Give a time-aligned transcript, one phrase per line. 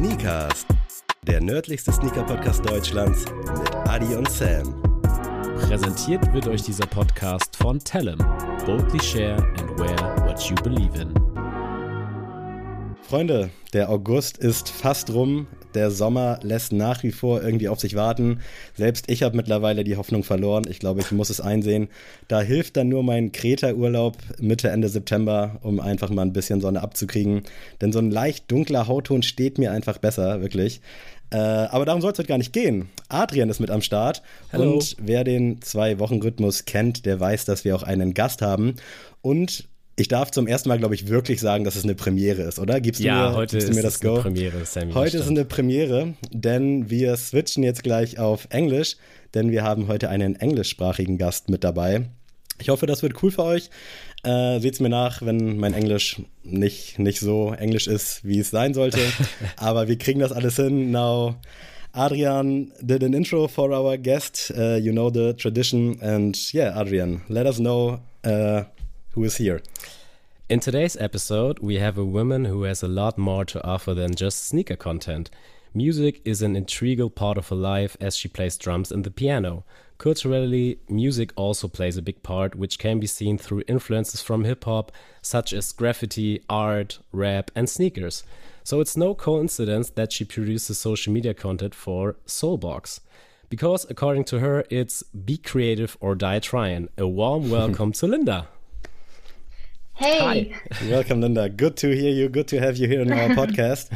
[0.00, 0.64] Sneakers,
[1.26, 4.80] der nördlichste Sneaker-Podcast Deutschlands mit Adi und Sam.
[5.58, 8.16] Präsentiert wird euch dieser Podcast von Tellem.
[8.64, 11.12] Boldly share and wear what you believe in.
[13.02, 15.46] Freunde, der August ist fast rum.
[15.74, 18.40] Der Sommer lässt nach wie vor irgendwie auf sich warten.
[18.76, 20.64] Selbst ich habe mittlerweile die Hoffnung verloren.
[20.68, 21.88] Ich glaube, ich muss es einsehen.
[22.28, 26.82] Da hilft dann nur mein Kreta-Urlaub Mitte, Ende September, um einfach mal ein bisschen Sonne
[26.82, 27.42] abzukriegen.
[27.80, 30.80] Denn so ein leicht dunkler Hautton steht mir einfach besser, wirklich.
[31.32, 32.88] Äh, aber darum soll es heute gar nicht gehen.
[33.08, 34.22] Adrian ist mit am Start.
[34.52, 34.74] Hallo.
[34.74, 38.74] Und wer den Zwei-Wochen-Rhythmus kennt, der weiß, dass wir auch einen Gast haben.
[39.22, 39.68] Und
[40.00, 42.80] ich darf zum ersten Mal, glaube ich, wirklich sagen, dass es eine Premiere ist, oder?
[42.80, 44.14] Gibst du Ja, mir, heute gibst ist du mir das es Go?
[44.14, 44.92] eine Premiere, Sammy.
[44.94, 48.96] Heute ist es eine Premiere, denn wir switchen jetzt gleich auf Englisch,
[49.34, 52.06] denn wir haben heute einen englischsprachigen Gast mit dabei.
[52.58, 53.68] Ich hoffe, das wird cool für euch.
[54.22, 58.72] Äh, Seht's mir nach, wenn mein Englisch nicht, nicht so englisch ist, wie es sein
[58.72, 59.00] sollte.
[59.56, 60.90] Aber wir kriegen das alles hin.
[60.90, 61.36] Now,
[61.92, 64.52] Adrian did an intro for our guest.
[64.56, 66.00] Uh, you know the tradition.
[66.00, 68.62] And yeah, Adrian, let us know uh,
[69.12, 69.60] who is here.
[70.48, 74.14] In today's episode, we have a woman who has a lot more to offer than
[74.14, 75.30] just sneaker content.
[75.72, 79.64] Music is an integral part of her life as she plays drums and the piano.
[79.98, 84.64] Culturally, music also plays a big part, which can be seen through influences from hip
[84.64, 84.90] hop,
[85.22, 88.24] such as graffiti, art, rap, and sneakers.
[88.64, 93.00] So it's no coincidence that she produces social media content for Solebox.
[93.48, 96.88] Because according to her, it's be creative or die trying.
[96.98, 98.48] A warm welcome to Linda.
[100.00, 100.54] Hey,
[100.88, 101.50] Welcome, Linda.
[101.50, 102.30] Good to hear you.
[102.30, 103.90] Good to have you here on our podcast.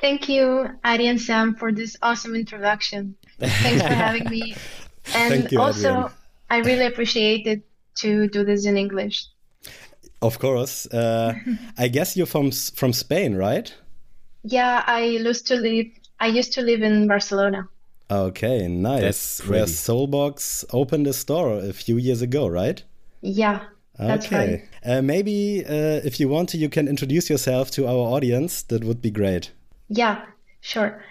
[0.00, 3.16] thank you, Adi and Sam, for this awesome introduction.
[3.40, 4.54] Thanks for having me.
[5.12, 6.10] And Thank you, also, Adrian.
[6.50, 7.62] I really appreciate it
[7.96, 9.26] to do this in English.
[10.22, 10.86] Of course.
[10.86, 11.34] Uh,
[11.76, 13.74] I guess you're from from Spain, right?
[14.44, 15.86] Yeah, I used to live.
[16.20, 17.66] I used to live in Barcelona.
[18.08, 19.00] Okay, nice.
[19.00, 19.64] That's Where.
[19.64, 22.84] Solebox opened a store a few years ago, right?
[23.22, 23.64] Yeah,
[24.06, 24.36] that's okay.
[24.36, 24.68] right.
[24.84, 28.62] Uh, maybe uh, if you want to, you can introduce yourself to our audience.
[28.62, 29.50] That would be great.
[29.88, 30.24] Yeah,
[30.60, 31.02] sure.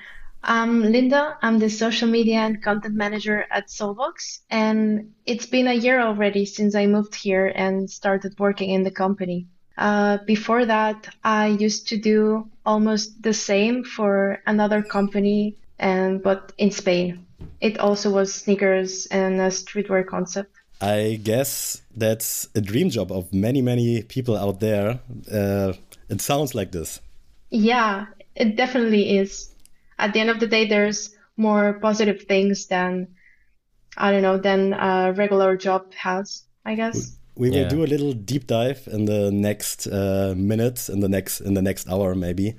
[0.43, 1.37] I'm Linda.
[1.41, 6.45] I'm the social media and content manager at Solebox, and it's been a year already
[6.45, 9.47] since I moved here and started working in the company.
[9.77, 16.53] Uh, before that, I used to do almost the same for another company, and but
[16.57, 17.25] in Spain.
[17.61, 20.58] It also was sneakers and a streetwear concept.
[20.81, 24.99] I guess that's a dream job of many, many people out there.
[25.31, 25.73] Uh,
[26.09, 27.01] it sounds like this.
[27.49, 29.49] Yeah, it definitely is.
[29.97, 33.07] At the end of the day, there's more positive things than,
[33.97, 37.17] I don't know, than a regular job has, I guess.
[37.35, 37.69] We will Yeah.
[37.69, 41.61] do a little deep dive in the next uh, minutes, in the next in the
[41.61, 42.55] next hour maybe.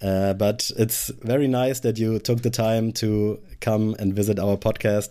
[0.00, 4.56] Uh, but it's very nice that you took the time to come and visit our
[4.56, 5.10] podcast.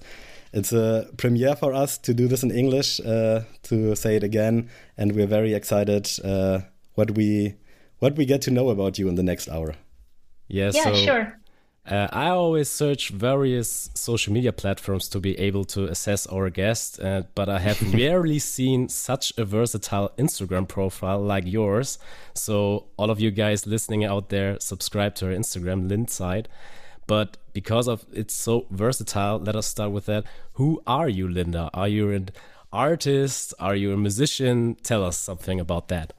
[0.54, 4.70] It's a premiere for us to do this in English, uh, to say it again,
[4.98, 6.60] and we're very excited uh,
[6.96, 7.56] what we
[8.00, 9.76] what we get to know about you in the next hour.
[10.48, 11.42] Yeah, Yeah, so sure.
[11.86, 17.00] Uh, I always search various social media platforms to be able to assess our guest,
[17.00, 21.98] uh, but I have rarely seen such a versatile Instagram profile like yours.
[22.36, 26.50] So, all of you guys listening out there, subscribe to her Instagram, Lindside.
[27.12, 30.24] But because of it's so versatile, let us start with that.
[30.54, 31.70] Who are you, Linda?
[31.74, 32.30] Are you an
[32.72, 33.54] artist?
[33.60, 34.78] Are you a musician?
[34.82, 36.14] Tell us something about that.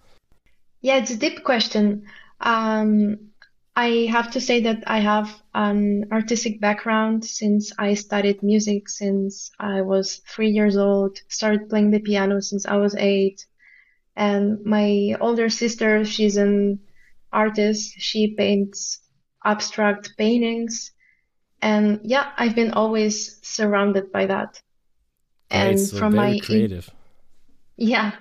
[0.83, 2.05] Yeah, it's a deep question.
[2.43, 3.31] Um,
[3.75, 9.51] I have to say that I have an artistic background since I studied music since
[9.59, 13.47] I was three years old, started playing the piano since I was eight.
[14.15, 16.81] And my older sister, she's an
[17.33, 17.95] artist.
[17.97, 18.99] She paints
[19.45, 20.93] abstract paintings.
[21.61, 24.61] And yeah, I've been always surrounded by that.
[25.51, 26.91] And Great, so from my creative.
[27.77, 28.13] yeah.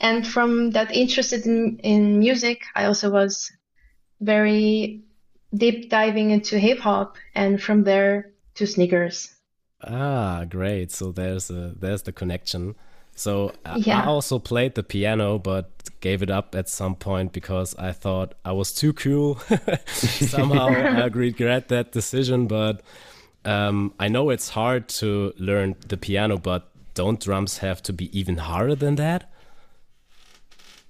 [0.00, 3.52] And from that interested in, in music, I also was
[4.20, 5.02] very
[5.54, 9.34] deep diving into hip hop and from there to sneakers.
[9.84, 10.90] Ah, great.
[10.90, 12.74] So there's a there's the connection.
[13.14, 14.02] So Yeah.
[14.02, 18.34] I also played the piano, but gave it up at some point because I thought
[18.44, 19.36] I was too cool.
[19.86, 22.82] Somehow I regret that decision, but
[23.46, 28.06] um, I know it's hard to learn the piano, but don't drums have to be
[28.18, 29.30] even harder than that?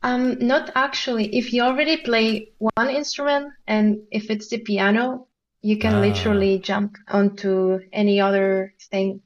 [0.03, 1.27] Um, not actually.
[1.37, 5.29] If you already play one instrument and if it's the piano,
[5.61, 6.01] you can Ah.
[6.01, 9.21] literally jump onto any other thing.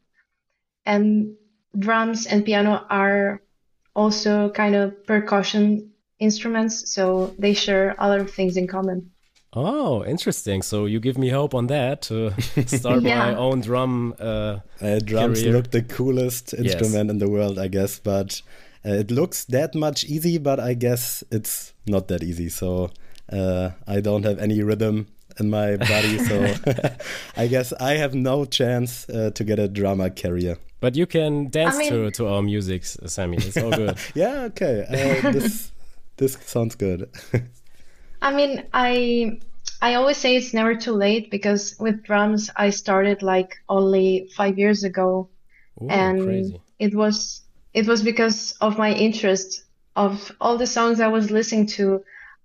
[0.84, 1.34] And
[1.78, 3.40] drums and piano are
[3.96, 9.10] also kind of percussion instruments, so they share other things in common.
[9.52, 10.62] Oh, interesting.
[10.62, 12.30] So you give me hope on that to
[12.66, 13.18] start Yeah.
[13.18, 14.14] my own drum.
[14.20, 15.52] Uh, Uh, drums Career.
[15.54, 18.42] look the coolest instrument in the world, I guess, but
[18.84, 22.48] uh, it looks that much easy, but I guess it's not that easy.
[22.50, 22.90] So
[23.32, 25.06] uh, I don't have any rhythm
[25.38, 26.54] in my body, so
[27.36, 30.56] I guess I have no chance uh, to get a drama career.
[30.80, 33.36] but you can dance mean- to, to our music, Sammy.
[33.38, 33.96] It's all good.
[34.14, 34.84] Yeah, okay.
[34.88, 35.72] Uh, this
[36.16, 37.08] this sounds good.
[38.22, 39.38] I mean, I
[39.82, 44.58] I always say it's never too late because with drums I started like only five
[44.58, 45.28] years ago,
[45.82, 46.60] Ooh, and crazy.
[46.78, 47.42] it was
[47.74, 52.02] it was because of my interest of all the songs I was listening to.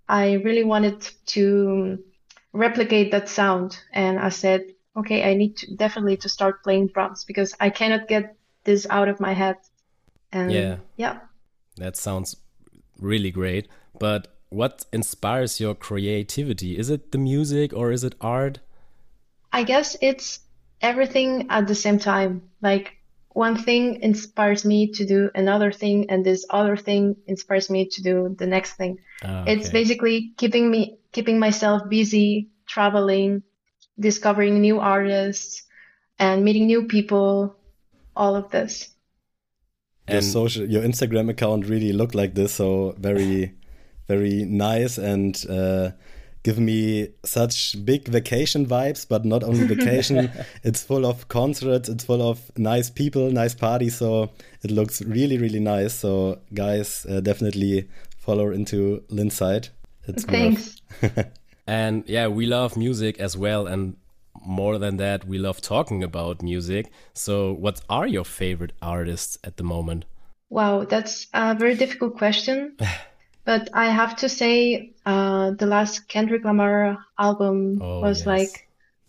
[0.08, 1.98] I really wanted to
[2.52, 4.62] replicate that sound, and I said,
[4.96, 9.08] okay, I need to definitely to start playing drums because I cannot get this out
[9.08, 9.56] of my head.
[10.30, 10.76] And Yeah.
[10.96, 11.20] yeah.
[11.76, 12.36] That sounds
[12.98, 13.68] really great.
[13.98, 16.78] But what inspires your creativity?
[16.78, 18.60] Is it the music or is it art?
[19.52, 20.40] I guess it's
[20.80, 22.50] everything at the same time.
[22.60, 22.98] Like
[23.30, 28.02] one thing inspires me to do another thing, and this other thing inspires me to
[28.02, 28.98] do the next thing.
[29.24, 33.42] Ah, It's basically keeping me keeping myself busy, traveling,
[33.98, 35.62] discovering new artists,
[36.18, 37.56] and meeting new people.
[38.14, 38.88] All of this.
[40.08, 43.54] your And- social, your Instagram account really looked like this, so very,
[44.08, 45.92] very nice and uh,
[46.42, 49.06] give me such big vacation vibes.
[49.08, 50.30] But not only vacation,
[50.64, 53.96] it's full of concerts, it's full of nice people, nice parties.
[53.96, 54.30] So
[54.62, 55.94] it looks really, really nice.
[55.94, 57.88] So guys, uh, definitely
[58.18, 59.34] follow into Lynn's
[60.06, 60.76] worth- Thanks.
[61.66, 63.66] And yeah, we love music as well.
[63.68, 63.96] And
[64.44, 66.90] more than that, we love talking about music.
[67.14, 70.04] So, what are your favorite artists at the moment?
[70.50, 72.76] Wow, that's a very difficult question.
[73.44, 78.26] But I have to say, uh, the last Kendrick Lamar album Oh, was yes.
[78.26, 78.68] like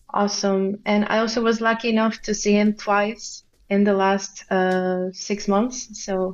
[0.09, 0.79] awesome.
[0.85, 5.47] And I also was lucky enough to see him twice in the last uh, six
[5.47, 6.03] months.
[6.03, 6.33] So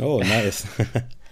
[0.00, 0.66] Oh, nice.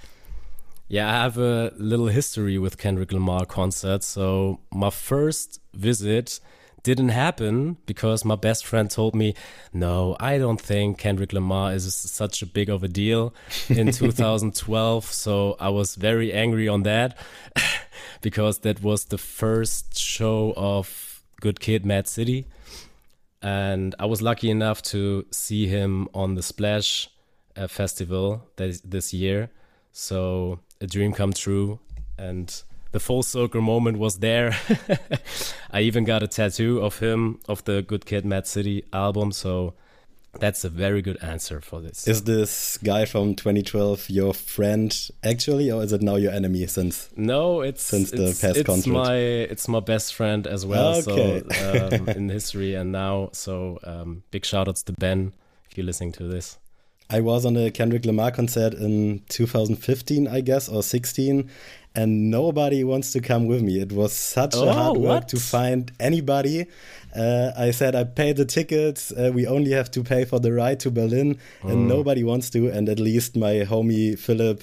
[0.92, 4.06] Yeah, I have a little history with Kendrick Lamar concerts.
[4.06, 6.38] So my first visit
[6.82, 9.34] didn't happen because my best friend told me,
[9.72, 13.32] "No, I don't think Kendrick Lamar is such a big of a deal
[13.70, 17.16] in 2012." So I was very angry on that
[18.20, 22.44] because that was the first show of Good Kid, Mad City,
[23.40, 27.08] and I was lucky enough to see him on the Splash
[27.56, 29.48] uh, festival this, this year.
[29.92, 31.78] So a dream come true,
[32.18, 34.54] and the full circle moment was there.
[35.70, 39.32] I even got a tattoo of him of the Good Kid, Mad City album.
[39.32, 39.74] So
[40.38, 42.06] that's a very good answer for this.
[42.08, 47.08] Is this guy from 2012 your friend actually, or is it now your enemy since?
[47.16, 48.90] No, it's Since the it's, past it's concert.
[48.90, 50.96] my it's my best friend as well.
[51.06, 51.42] Okay.
[51.50, 55.32] So um, in history and now, so um, big shout outs to Ben
[55.70, 56.58] if you're listening to this.
[57.12, 61.50] I was on a Kendrick Lamar concert in 2015, I guess, or 16,
[61.94, 63.80] and nobody wants to come with me.
[63.80, 65.28] It was such Oh, a hard work what?
[65.28, 66.66] to find anybody.
[67.14, 69.12] Uh, I said I paid the tickets.
[69.12, 71.70] Uh, we only have to pay for the ride to Berlin, Mm.
[71.70, 72.68] and nobody wants to.
[72.70, 74.62] And at least my homie Philip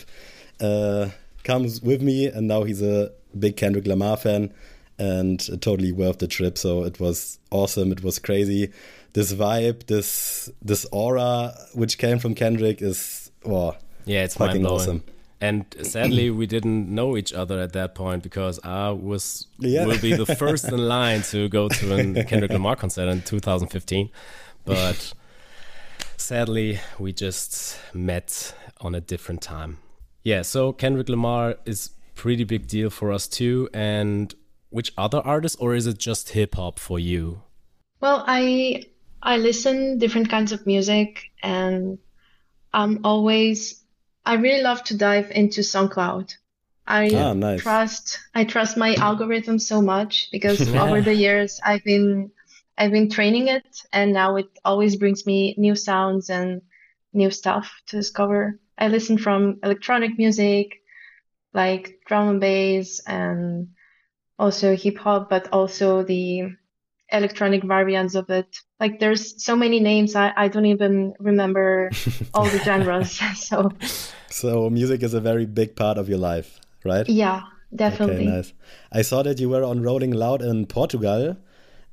[0.60, 1.10] uh,
[1.44, 4.52] comes with me, and now he's a big Kendrick Lamar fan,
[4.98, 6.58] and totally worth the trip.
[6.58, 7.92] So it was awesome.
[7.92, 8.72] It was crazy.
[9.14, 13.76] This vibe, this this aura which came from Kendrick is oh
[14.06, 15.04] Yeah, it's Fucking mind awesome.
[15.42, 19.86] And sadly, we didn't know each other at that point because I was Yeah.
[19.86, 24.10] will be the first in line to go to a Kendrick Lamar concert in 2015,
[24.66, 25.14] but
[26.18, 29.78] sadly, we just met on a different time.
[30.24, 33.70] Yeah, so Kendrick Lamar is pretty big deal for us too.
[33.74, 34.34] And
[34.70, 37.42] which other artists, or is it just hip hop for you?
[38.02, 38.84] Well, I
[39.22, 41.98] I listen different kinds of music and
[42.74, 43.84] I'm always
[44.26, 46.36] I really love to dive into SoundCloud.
[46.88, 47.62] I Ah, nice.
[47.62, 52.32] trust I trust my algorithm so much because over the years I've been
[52.78, 56.62] I've been training it and now it always brings me new sounds and
[57.14, 58.60] new stuff to discover.
[58.78, 60.80] I listen from electronic music
[61.54, 63.70] like drum and bass and
[64.38, 66.52] also hip hop, but also the
[67.12, 68.58] electronic variants of it.
[68.80, 71.90] Like there's so many names I, I don't even remember
[72.34, 73.20] all the genres.
[73.36, 73.72] so
[74.30, 77.08] so music is a very big part of your life, right?
[77.08, 77.42] yeah,
[77.76, 78.28] definitely.
[78.28, 78.54] Okay, nice.
[78.92, 81.38] I saw that you were on Rolling Loud in Portugal.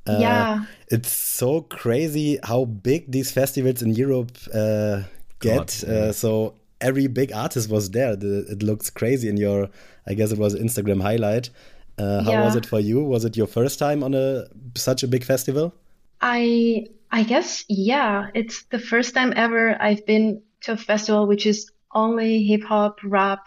[0.08, 0.64] Uh, Yeah.
[0.88, 5.02] It's so crazy how big these festivals in Europe uh,
[5.40, 5.56] get.
[5.56, 5.94] God, yeah.
[5.94, 8.16] uh, so every big artist was there.
[8.16, 9.68] The, it looks crazy in your,
[10.06, 11.50] I guess it was Instagram highlight.
[11.98, 12.44] Uh, how Yeah.
[12.44, 13.02] was it for you?
[13.02, 14.44] Was it your first time on a
[14.76, 15.72] such a big festival?
[16.20, 21.46] I I guess yeah, it's the first time ever I've been to a festival which
[21.46, 23.46] is only hip hop, rap,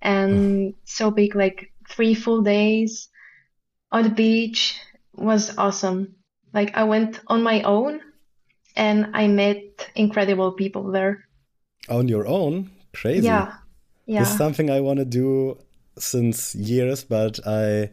[0.00, 3.08] and so big, like three full days
[3.90, 4.78] on the beach
[5.14, 6.14] was awesome.
[6.54, 8.00] Like I went on my own
[8.76, 11.24] and I met incredible people there.
[11.88, 12.70] On your own?
[12.94, 13.26] Crazy.
[13.26, 13.52] Yeah.
[14.06, 14.22] This Yeah.
[14.22, 15.58] is something I want to do
[15.98, 17.90] since years, but I,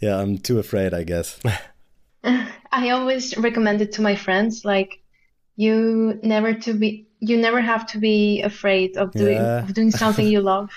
[0.00, 1.40] yeah, I'm too afraid, I guess.
[2.72, 5.00] I always recommend it to my friends, like
[5.56, 9.62] you never to be you never have to be afraid of doing Yeah.
[9.62, 10.70] of doing something you love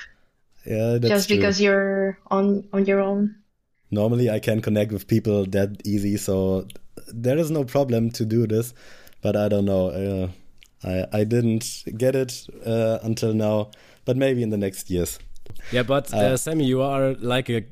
[0.65, 1.37] Yeah, that's just true.
[1.37, 3.35] because you're on on your own.
[3.91, 6.67] Normally, I can connect with people that easy, so
[7.13, 8.73] there is no problem to do this.
[9.21, 9.87] But I don't know.
[9.89, 10.27] Uh,
[10.83, 13.71] I I didn't get it uh, until now,
[14.05, 15.19] but maybe in the next years.
[15.71, 17.63] Yeah, but uh, Uh, Sammy, you are like a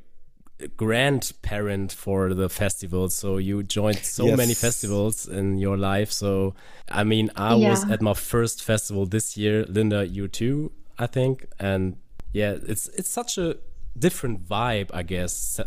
[0.77, 4.37] grandparent for the festival, so you joined so Yes.
[4.37, 6.11] many festivals in your life.
[6.11, 6.53] So,
[6.91, 9.65] I mean, I was at my first festival this year.
[9.69, 11.95] Linda, you too, I think, and
[12.33, 13.55] yeah, it's it's such a
[13.97, 15.59] different vibe, I guess.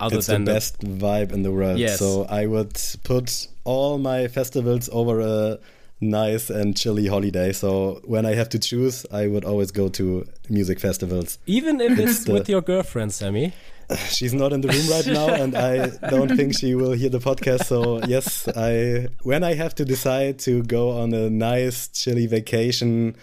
[0.00, 1.78] Other It's than the best vibe in the world.
[1.80, 1.98] Yes.
[1.98, 5.58] So I would put all my festivals over a
[6.00, 7.52] nice and chilly holiday.
[7.52, 11.38] So when I have to choose, I would always go to music festivals.
[11.46, 13.52] even if it's the- with your girlfriend, Sammy.
[14.10, 17.20] She's not in the room right now, and I don't think she will hear the
[17.20, 17.64] podcast.
[17.64, 23.16] So yes, I when I have to decide to go on a nice chilly vacation,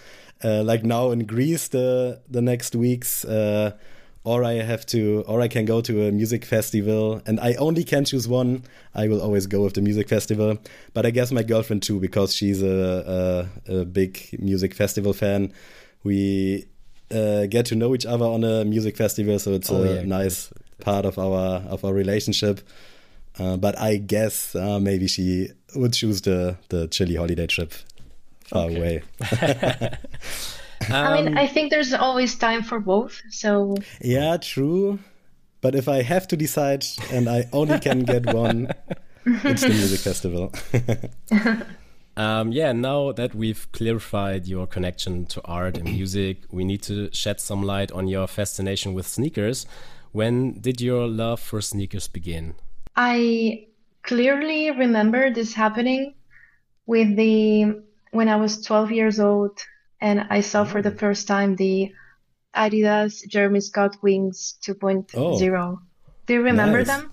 [0.43, 3.73] uh, like now in Greece the the next weeks, uh,
[4.25, 7.83] or I have to, or I can go to a music festival, and I only
[7.83, 8.63] can choose one.
[8.93, 10.57] I will always go with the music festival,
[10.93, 15.53] but I guess my girlfriend too because she's a a, a big music festival fan.
[16.03, 16.65] We
[17.11, 20.01] uh, get to know each other on a music festival, so it's Oh, a yeah,
[20.03, 20.51] nice
[20.81, 22.59] part of our of our relationship.
[23.39, 27.73] Uh, but I guess uh, maybe she would choose the the chilly holiday trip
[28.45, 28.77] far Okay.
[28.77, 29.03] away.
[30.89, 33.21] I Um, mean, I think there's always time for both.
[33.29, 34.99] So Yeah, true.
[35.61, 38.67] But if I have to decide and I only can get one,
[39.25, 40.51] it's the music festival.
[42.17, 47.09] Um, yeah, now that we've clarified your connection to art and music, we need to
[47.11, 49.65] shed some light on your fascination with sneakers.
[50.13, 52.55] When did your love for sneakers begin?
[52.95, 53.67] I
[54.03, 56.15] clearly remember this happening
[56.85, 59.59] with the when I was 12 years old
[60.05, 61.91] and I saw for the first time the
[62.63, 65.77] Adidas Jeremy Scott Wings 2.0.
[66.27, 66.87] Do you remember Nice.
[66.87, 67.03] them?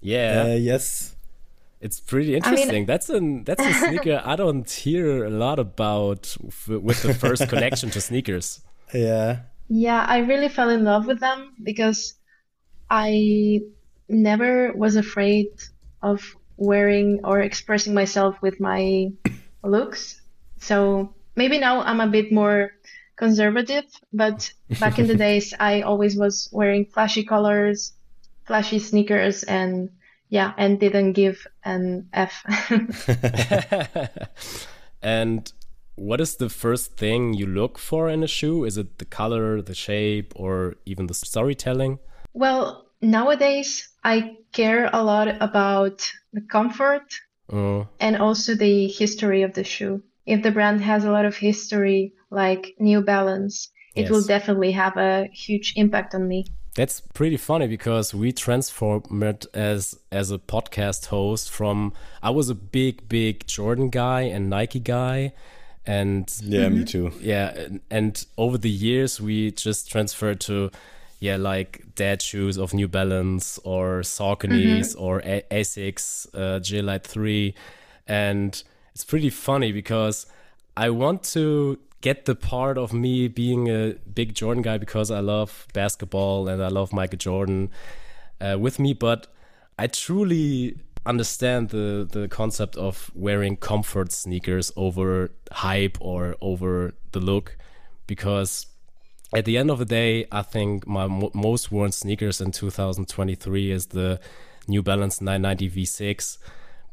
[0.00, 1.14] Yeah, Uh, yes.
[1.80, 2.82] it's pretty I mean- interesting.
[2.92, 7.42] that's an that's a sneaker I don't hear a lot about f- with the first
[7.52, 8.46] connection to sneakers.
[8.94, 9.30] Yeah.
[9.68, 11.40] Yeah, I really fell in love with them
[11.70, 12.00] because
[12.90, 13.60] I
[14.08, 15.48] never was afraid
[16.02, 16.18] of
[16.56, 19.08] wearing or expressing myself with my
[19.62, 20.20] looks.
[20.68, 22.72] So maybe now I'm a bit more
[23.16, 27.92] conservative, but back in the days, I always was wearing flashy colors,
[28.46, 29.90] flashy sneakers, and
[30.28, 32.44] yeah, and didn't give an F.
[35.02, 35.50] and
[35.94, 38.64] what is the first thing you look for in a shoe?
[38.64, 41.98] Is it the color, the shape, or even the storytelling?
[42.34, 47.08] Well, nowadays, I care a lot about the comfort
[47.50, 50.02] Uh, and also the history of the shoe.
[50.28, 54.96] If the brand has a lot of history, like New Balance, it will definitely have
[54.96, 56.44] a huge impact on me.
[56.74, 61.92] That's pretty funny because we transformed as as a podcast host from
[62.22, 65.32] I was a big big Jordan guy and Nike guy
[65.86, 67.10] and Yeah, me too.
[67.20, 70.70] yeah and, and over the years we just transferred to
[71.18, 77.54] yeah like dad shoes of New Balance or Sauconys or A- Asics uh, Gel-Lyte 3
[78.06, 78.62] and
[78.98, 80.26] it's pretty funny because
[80.76, 85.20] I want to get the part of me being a big Jordan guy because I
[85.20, 87.70] love basketball and I love Michael Jordan
[88.40, 89.28] uh, with me, but
[89.78, 97.20] I truly understand the the concept of wearing comfort sneakers over hype or over the
[97.20, 97.56] look
[98.08, 98.66] because
[99.32, 103.70] at the end of the day, I think my mo- most worn sneakers in 2023
[103.70, 104.18] is the
[104.66, 106.38] New Balance 990 V6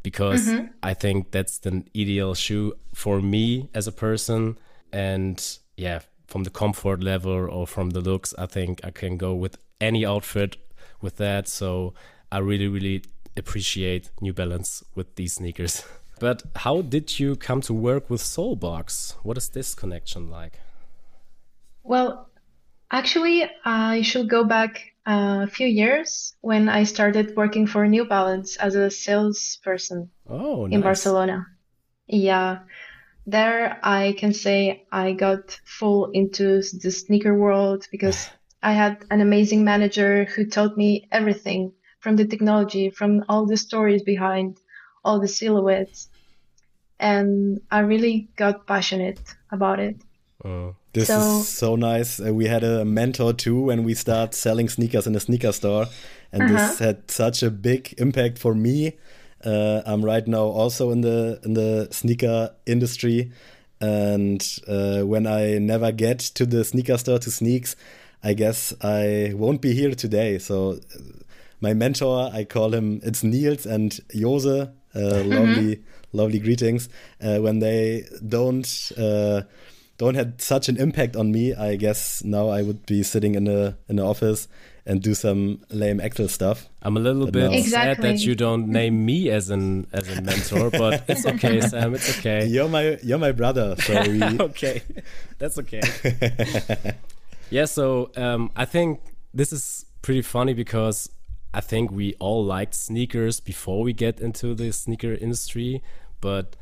[0.05, 0.67] because mm-hmm.
[0.83, 4.55] I think that's the ideal shoe for me as a person.
[4.93, 5.43] And
[5.77, 9.57] yeah, from the comfort level or from the looks, I think I can go with
[9.81, 10.57] any outfit
[11.01, 11.47] with that.
[11.47, 11.95] So
[12.31, 13.03] I really, really
[13.35, 15.83] appreciate New Balance with these sneakers.
[16.17, 19.15] But how did you come to work with Solebox?
[19.23, 20.53] What is this connection like?
[21.83, 22.29] Well,
[22.89, 28.57] actually, I should go back a few years when I started working for New Balance
[28.57, 30.81] as a salesperson Oh, in.
[30.81, 31.45] Barcelona.
[32.07, 32.59] Yeah,
[33.25, 38.29] there I can say I got full into the sneaker world because
[38.63, 43.57] I had an amazing manager who taught me everything from the technology, from all the
[43.57, 44.57] stories behind
[45.03, 46.09] all the silhouettes.
[46.99, 49.19] And I really got passionate
[49.51, 49.97] about it.
[50.43, 50.75] Oh.
[50.95, 52.21] This So- is so nice.
[52.21, 55.87] Uh, we had a mentor too when we start selling sneakers in a sneaker store,
[56.31, 56.85] and this Uh-huh.
[56.85, 58.93] had such a big impact for me.
[59.43, 63.31] Uh, I'm right now also in the in the sneaker industry,
[63.81, 67.75] and uh, when I never get to the sneaker store to sneaks,
[68.23, 70.39] I guess I won't be here today.
[70.39, 70.99] So, uh,
[71.59, 74.69] my mentor, I call him, it's Niels and Jose.
[74.95, 75.81] Uh, lovely,
[76.13, 76.87] lovely greetings.
[77.21, 78.65] Uh, when they don't.
[79.97, 81.53] Don't had such an impact on me.
[81.53, 84.47] I guess now I would be sitting in a in the office
[84.85, 86.67] and do some lame Excel stuff.
[86.81, 87.61] I'm a little But bit no.
[87.63, 91.95] sad that you don't name me as an as a mentor, but it's okay, Sam.
[91.95, 92.45] It's okay.
[92.45, 94.21] You're my you're my brother, so we.
[94.39, 94.83] okay,
[95.39, 95.81] that's okay.
[97.49, 98.99] yeah, so um, I think
[99.33, 101.09] this is pretty funny because
[101.53, 105.81] I think we all liked sneakers before we get into the sneaker industry,
[106.21, 106.55] but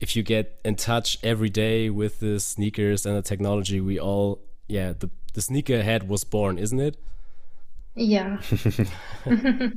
[0.00, 4.40] if you get in touch every day with the sneakers and the technology, we all
[4.68, 6.96] yeah the the sneaker head was born, isn't it?
[7.94, 8.40] Yeah.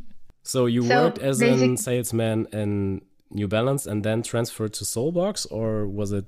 [0.50, 5.46] So you So, worked as a salesman in New Balance and then transferred to Solebox,
[5.52, 6.26] or was it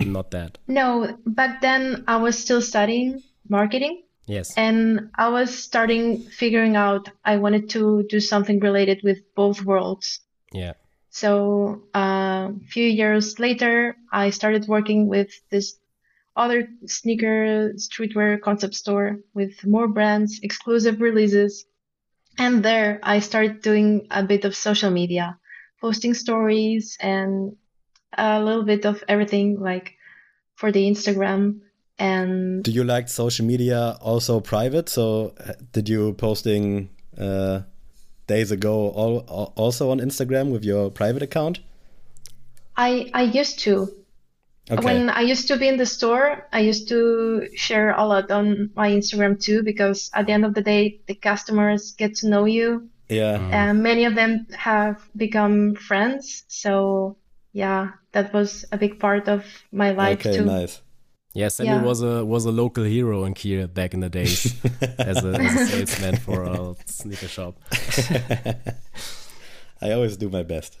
[0.00, 0.58] not that?
[0.66, 4.02] No, back then I was still studying marketing.
[4.26, 4.54] Yes.
[4.56, 10.20] And I was starting figuring out I wanted to do something related with both worlds.
[10.52, 10.72] Yeah.
[11.14, 15.78] So uh, a few years later, I started working with this
[16.34, 21.66] other sneaker streetwear concept store with more brands, exclusive releases.
[22.36, 25.38] And there I started doing a bit of social media,
[25.80, 27.54] posting stories and
[28.18, 29.94] a little bit of everything like
[30.56, 31.60] for the Instagram
[31.96, 34.88] and Do you like social media also private?
[34.88, 37.60] So uh, did you posting uh,
[38.26, 41.60] days ago all, also on Instagram with your private account?
[42.76, 43.88] I I used to.
[44.70, 44.82] Okay.
[44.82, 48.70] When I used to be in the store, I used to share a lot on
[48.74, 52.46] my Instagram too, because at the end of the day, the customers get to know
[52.46, 53.36] you, yeah.
[53.36, 53.52] Mm.
[53.52, 56.44] and many of them have become friends.
[56.48, 57.16] So
[57.52, 60.38] yeah, that was a big part of my life Okay.
[60.38, 60.44] too.
[60.46, 60.80] Nice.
[61.34, 61.82] Yeah, Sammy Yeah.
[61.82, 64.54] was a was a local hero in Kiel back in the days
[64.98, 67.56] as, a, as a salesman for a sneaker shop.
[69.82, 70.78] I always do my best.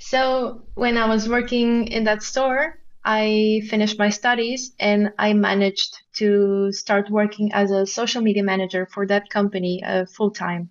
[0.00, 5.96] So when I was working in that store, I finished my studies and I managed
[6.14, 10.70] to start working as a social media manager for that company uh, full time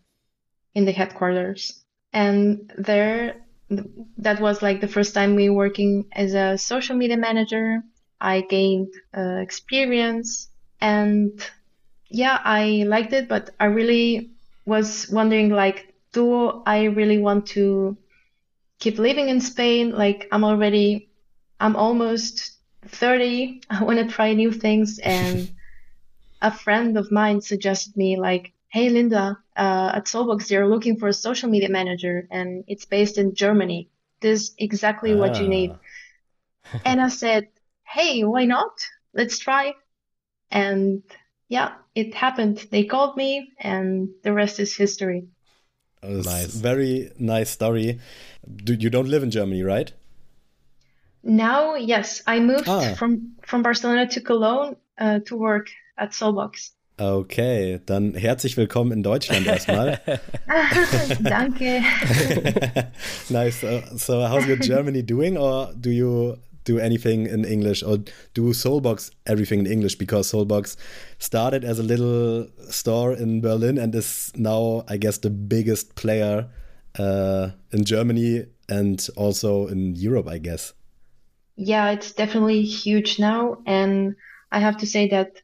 [0.76, 1.84] in the headquarters.
[2.12, 3.42] And there,
[4.18, 7.82] that was like the first time we working as a social media manager.
[8.22, 10.50] I gained uh, experience
[10.82, 11.32] and
[12.10, 14.32] yeah, I liked it, but I really
[14.66, 17.98] was wondering like, do I really want to
[18.80, 19.92] keep living in Spain.
[19.92, 21.10] Like I'm already,
[21.60, 23.62] I'm almost 30.
[23.70, 25.00] I want to try new things.
[25.04, 25.50] And
[26.42, 31.08] a friend of mine suggested me like, Hey, Linda, uh, at Solebox, they're looking for
[31.08, 33.90] a social media manager and it's based in Germany.
[34.22, 35.72] This is exactly what you need.
[35.74, 35.80] Ah.
[36.86, 37.48] And I said,
[37.92, 38.80] Hey, why not?
[39.14, 39.74] Let's try.
[40.52, 41.02] And
[41.48, 42.68] yeah, it happened.
[42.70, 45.28] They called me and the rest is history.
[46.04, 46.54] It's Nice.
[46.54, 48.00] Very nice story.
[48.64, 49.92] Do, you don't live in Germany, right?
[51.24, 52.94] Now, yes, I moved Ah.
[52.96, 56.72] from from Barcelona to Cologne uh, to work at Solebox.
[56.98, 60.00] Okay, dann herzlich willkommen in Deutschland erstmal.
[61.24, 61.82] Danke.
[63.30, 63.64] nice.
[63.64, 66.38] Uh, so, how's your Germany doing, or do you
[66.70, 67.98] do anything in English, or
[68.34, 69.96] do Solebox everything in English?
[69.98, 70.78] Because Solebox
[71.18, 76.48] started as a little store in Berlin and is now, I guess, the biggest player
[77.00, 80.74] uh, in Germany and also in Europe, I guess.
[81.56, 84.16] Yeah, it's definitely huge now, and
[84.52, 85.42] I have to say that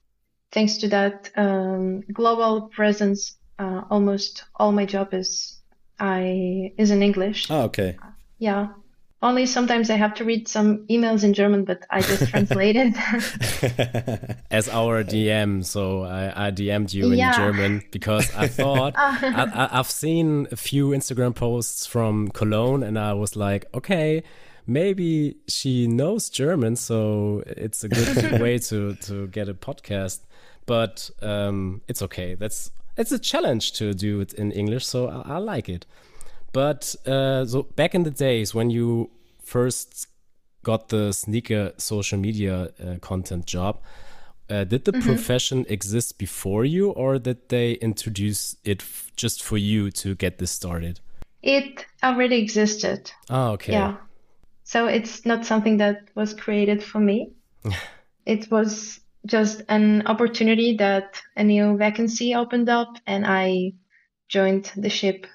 [0.51, 5.59] thanks to that um, global presence, uh, almost all my job is
[5.99, 7.49] I is in English.
[7.49, 7.97] Ah, okay.
[8.37, 8.67] Yeah.
[9.25, 12.93] Only sometimes I have to read some emails in German, but I just translate it.
[14.51, 15.65] as our DM.
[15.65, 20.55] So I, I DM'd you in German because I thought I, I, I've seen a
[20.55, 24.21] few Instagram posts from Cologne, and I was like, okay,
[24.67, 30.19] maybe she knows German, so it's a good way to to get a podcast.
[30.67, 32.35] But um, it's okay.
[32.35, 35.87] That's it's a challenge to do it in English, so I, I like it.
[36.55, 39.09] But uh, so back in the days when you
[39.45, 40.07] first
[40.63, 43.79] got the sneaker social media uh, content job,
[44.49, 45.05] uh, did the mm -hmm.
[45.05, 48.83] profession exist before you, or did they introduce it
[49.15, 50.99] just for you to get this started?
[51.41, 53.11] It already existed.
[53.29, 53.73] Oh, okay.
[53.73, 53.95] Yeah.
[54.63, 57.29] So it's not something that was created for me.
[58.25, 63.73] it was just an opportunity that a new vacancy opened up and I
[64.27, 65.27] joined the ship.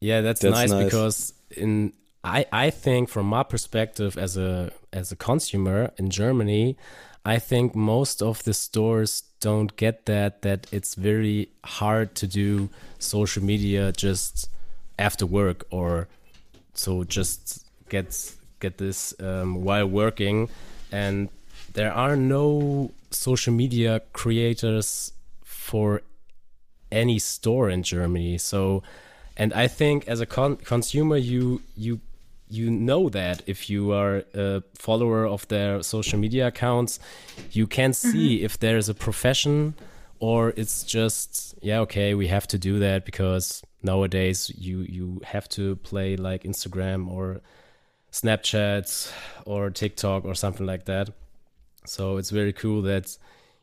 [0.00, 1.92] Yeah, that's, that's nice, nice, because in
[2.24, 6.76] I I think from my perspective as a as a consumer in Germany,
[7.24, 12.70] I think most of the stores don't get that that it's very hard to do
[12.98, 14.48] social media just
[14.98, 16.08] after work or
[16.72, 20.48] so just get get this um, while working
[20.90, 21.28] and
[21.74, 26.02] there are no social media creators for
[26.90, 28.38] any store in Germany.
[28.38, 28.82] So,
[29.36, 32.00] and I think as a con consumer, you you
[32.48, 36.98] you know that if you are a follower of their social media accounts,
[37.50, 38.10] you can mm-hmm.
[38.10, 38.44] see mm -hmm.
[38.44, 39.74] if there is a profession
[40.18, 45.48] or it's just yeah okay we have to do that because nowadays you you have
[45.48, 47.40] to play like Instagram or
[48.14, 49.12] Snapchat
[49.44, 51.10] or TikTok or something like that.
[51.84, 53.18] So it's very cool that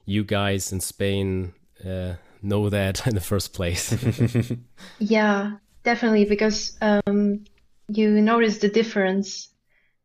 [0.06, 1.54] you guys in Spain
[1.86, 3.96] uh, know that in the first place.
[5.00, 7.46] yeah, definitely, because um,
[7.98, 9.50] you notice the difference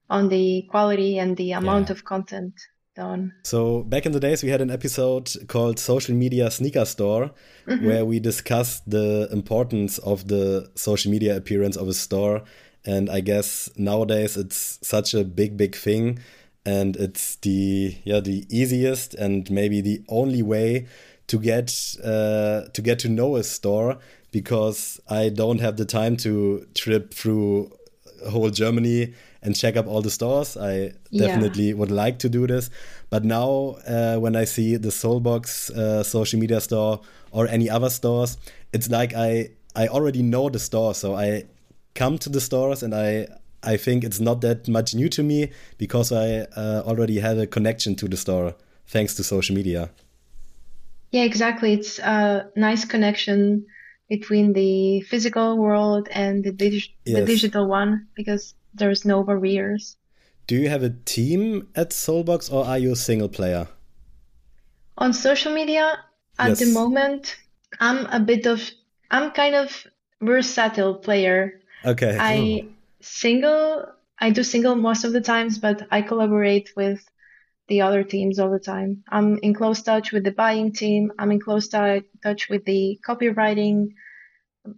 [0.09, 1.92] on the quality and the amount yeah.
[1.92, 2.55] of content
[2.94, 3.33] done.
[3.42, 7.31] So back in the days, we had an episode called "Social Media Sneaker Store,"
[7.66, 7.87] mm -hmm.
[7.87, 12.42] where we discussed the importance of the social media appearance of a store.
[12.85, 16.20] And I guess nowadays it's such a big, big thing
[16.66, 20.87] and it's the yeah the easiest and maybe the only way
[21.29, 23.99] to get uh, to get to know a store
[24.33, 27.72] because I don't have the time to trip through
[28.30, 30.56] whole Germany and check up all the stores.
[30.56, 31.74] I definitely yeah.
[31.74, 32.70] would like to do this,
[33.10, 37.90] but now uh, when I see the Solebox uh, social media store or any other
[37.90, 38.38] stores,
[38.72, 41.44] it's like I I already know the store, so I
[41.94, 43.28] come to the stores and I
[43.62, 47.46] I think it's not that much new to me because I uh, already had a
[47.46, 48.54] connection to the store
[48.86, 49.90] thanks to social media.
[51.10, 51.72] Yeah, exactly.
[51.72, 53.66] It's a nice connection
[54.09, 57.19] between the physical world and the, dig yes.
[57.19, 59.97] the digital one because there's no barriers.
[60.47, 63.66] Do you have a team at Solebox or are you a single player?
[64.99, 65.99] On social media,
[66.38, 66.61] at yes.
[66.61, 67.37] the moment,
[67.81, 68.62] I'm a bit of,
[69.11, 69.87] I'm kind of
[70.21, 71.61] versatile player.
[71.85, 72.16] Okay.
[72.19, 72.69] I, oh
[73.07, 73.87] single.
[74.19, 77.07] I do single most of the times, but I collaborate with
[77.68, 79.02] the other teams all the time.
[79.09, 81.12] I'm in close touch with the buying team.
[81.18, 83.88] I'm in close touch with the copywriting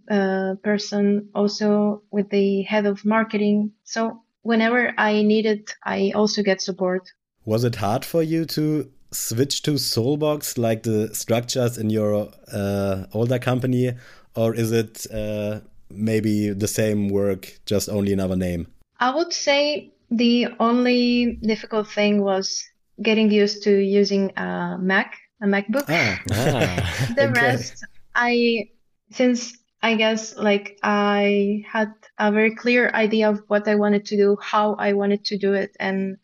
[0.09, 3.71] uh, person, also with the head of marketing.
[3.83, 7.11] So whenever I need it, I also get support.
[7.45, 13.05] Was it hard for you to switch to Solebox, like the structures in your uh,
[13.13, 13.93] older company,
[14.35, 18.67] or is it uh, maybe the same work, just only another name?
[18.99, 22.63] I would say the only difficult thing was
[23.01, 25.85] getting used to using a Mac, a MacBook.
[25.87, 27.41] Ah, ah, the okay.
[27.41, 27.85] rest,
[28.15, 28.69] I,
[29.11, 34.17] since I guess like I had a very clear idea of what I wanted to
[34.17, 36.17] do, how I wanted to do it, and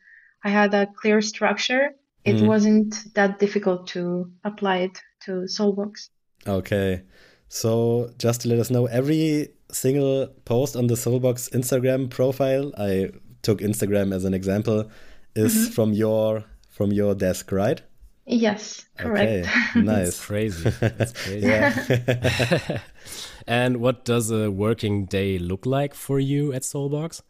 [0.44, 1.92] I had a clear structure.
[2.26, 2.48] It mm.
[2.48, 6.10] wasn't that difficult to apply it to Solebox.
[6.48, 7.04] Okay.
[7.48, 13.12] So just to let us know, every single post on the Solebox Instagram profile, I
[13.42, 14.90] took Instagram as an example,
[15.36, 15.74] is mm -hmm.
[15.74, 16.44] from your
[16.76, 17.82] from your desk, right?
[18.26, 19.48] Yes, correct.
[19.48, 19.50] Okay,
[19.82, 20.20] nice.
[20.20, 20.70] crazy.
[20.80, 22.80] That's crazy.
[23.48, 27.22] and what does a working day look like for you at Solebox?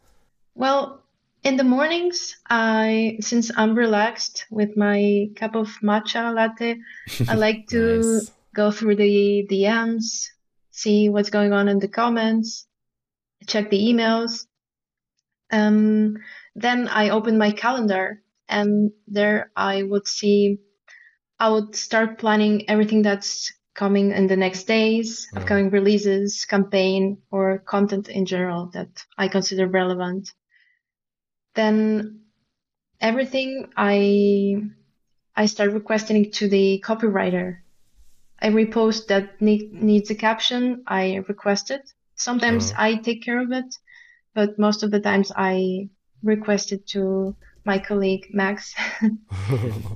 [0.54, 1.02] Well,
[1.44, 6.78] in the mornings, I since I'm relaxed with my cup of matcha latte,
[7.28, 10.30] I like to nice go through the DMs,
[10.70, 12.66] see what's going on in the comments,
[13.46, 14.46] check the emails.
[15.52, 16.16] Um,
[16.56, 20.58] then I open my calendar and there I would see,
[21.38, 25.40] I would start planning everything that's coming in the next days, mm.
[25.40, 30.32] upcoming releases, campaign, or content in general that I consider relevant.
[31.54, 32.20] Then
[33.00, 34.62] everything I
[35.34, 37.58] I start requesting to the copywriter
[38.40, 41.92] every post that need, needs a caption, I request it.
[42.14, 42.82] Sometimes uh-huh.
[42.82, 43.76] I take care of it,
[44.34, 45.88] but most of the times I
[46.22, 48.74] request it to my colleague Max.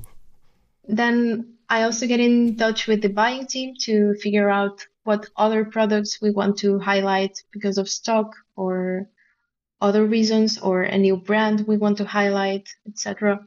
[0.88, 5.64] then I also get in touch with the buying team to figure out what other
[5.64, 9.08] products we want to highlight because of stock or
[9.80, 13.46] other reasons or a new brand we want to highlight, etc.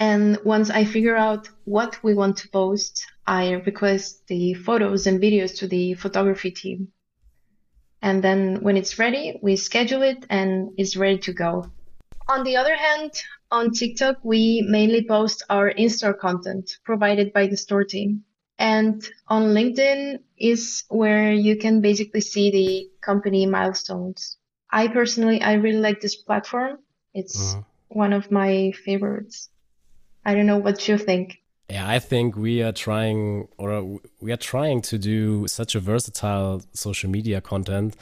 [0.00, 5.20] And once I figure out what we want to post, I request the photos and
[5.20, 6.88] videos to the photography team.
[8.00, 11.70] And then when it's ready, we schedule it and it's ready to go.
[12.32, 13.12] On the other hand,
[13.50, 18.24] on TikTok, we mainly post our in-store content provided by the store team.
[18.58, 24.38] And on LinkedIn is where you can basically see the company milestones.
[24.70, 26.78] I personally, I really like this platform.
[27.12, 27.62] It's uh-huh.
[27.88, 29.50] one of my favorites.
[30.24, 31.36] I don't know what you think.
[31.68, 36.62] Yeah, I think we are trying, or we are trying to do such a versatile
[36.72, 37.94] social media content.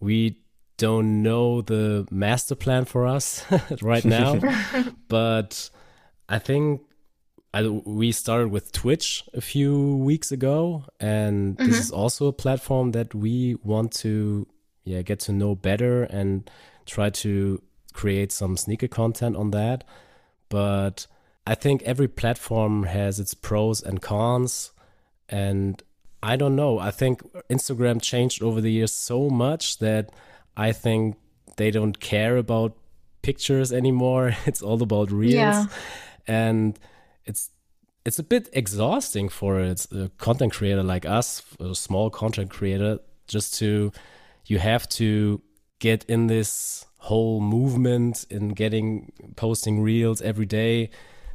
[0.00, 0.38] We
[0.80, 3.44] don't know the master plan for us
[3.82, 4.40] right now,
[5.08, 5.68] but
[6.26, 6.80] I think
[7.52, 11.66] I, we started with Twitch a few weeks ago, and mm-hmm.
[11.66, 14.46] this is also a platform that we want to
[14.84, 16.50] yeah get to know better and
[16.86, 17.62] try to
[17.92, 19.84] create some sneaker content on that.
[20.48, 21.06] But
[21.46, 24.72] I think every platform has its pros and cons.
[25.28, 25.82] And
[26.22, 26.78] I don't know.
[26.78, 30.10] I think Instagram changed over the years so much that
[30.60, 31.16] I think
[31.56, 32.76] they don't care about
[33.22, 34.36] pictures anymore.
[34.46, 35.34] It's all about reels.
[35.34, 35.66] Yeah.
[36.26, 36.78] And
[37.24, 37.50] it's
[38.04, 43.54] it's a bit exhausting for a content creator like us, a small content creator, just
[43.58, 43.92] to
[44.46, 45.40] you have to
[45.78, 50.90] get in this whole movement in getting posting reels every day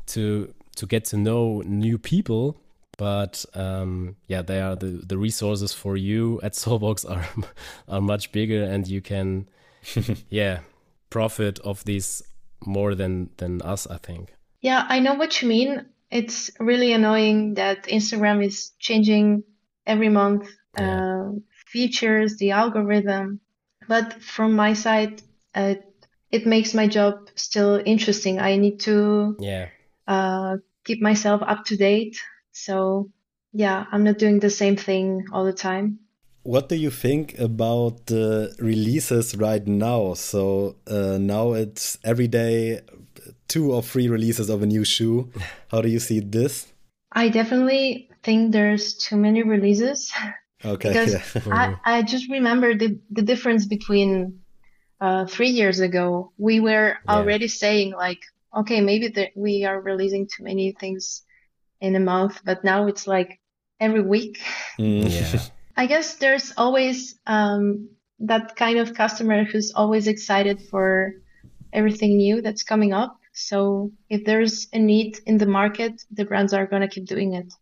[0.06, 2.58] to to get to know new people
[2.98, 7.28] but um, yeah they are the, the resources for you at solebox are
[7.88, 9.48] are much bigger and you can
[10.30, 10.60] yeah
[11.10, 12.24] profit of these
[12.66, 14.34] more than than us i think.
[14.62, 15.86] Yeah i know what you mean.
[16.12, 19.44] It's really annoying that instagram is changing
[19.86, 21.02] every month yeah.
[21.02, 21.32] uh,
[21.68, 23.40] features the algorithm.
[23.88, 25.22] But from my side
[25.54, 25.76] uh,
[26.32, 28.40] it makes my job still interesting.
[28.40, 29.68] I need to yeah.
[30.08, 32.18] uh, keep myself up to date.
[32.56, 33.12] So
[33.52, 36.00] yeah, I'm not doing the same thing all the time.
[36.44, 40.14] What do you think about the releases right now?
[40.14, 42.82] So uh, now it's every day
[43.48, 45.30] two or three releases of a new shoe.
[45.72, 46.72] How do you see this?
[47.12, 50.12] I definitely think there's too many releases.
[50.64, 50.90] Okay.
[50.90, 51.76] because yeah.
[51.86, 54.40] I, I just remember the, the difference between
[55.02, 56.32] uh, three years ago.
[56.38, 57.12] We were yeah.
[57.12, 58.22] already saying like,
[58.56, 61.25] okay, maybe that we are releasing too many things
[61.86, 63.40] in a month, but now it's like
[63.80, 64.40] every week.
[64.80, 65.42] Mm, yeah.
[65.78, 71.14] I guess there's always um, that kind of customer who's always excited for
[71.74, 73.20] everything new that's coming up.
[73.34, 77.34] So if there's a need in the market, the brands are going to keep doing
[77.34, 77.54] it.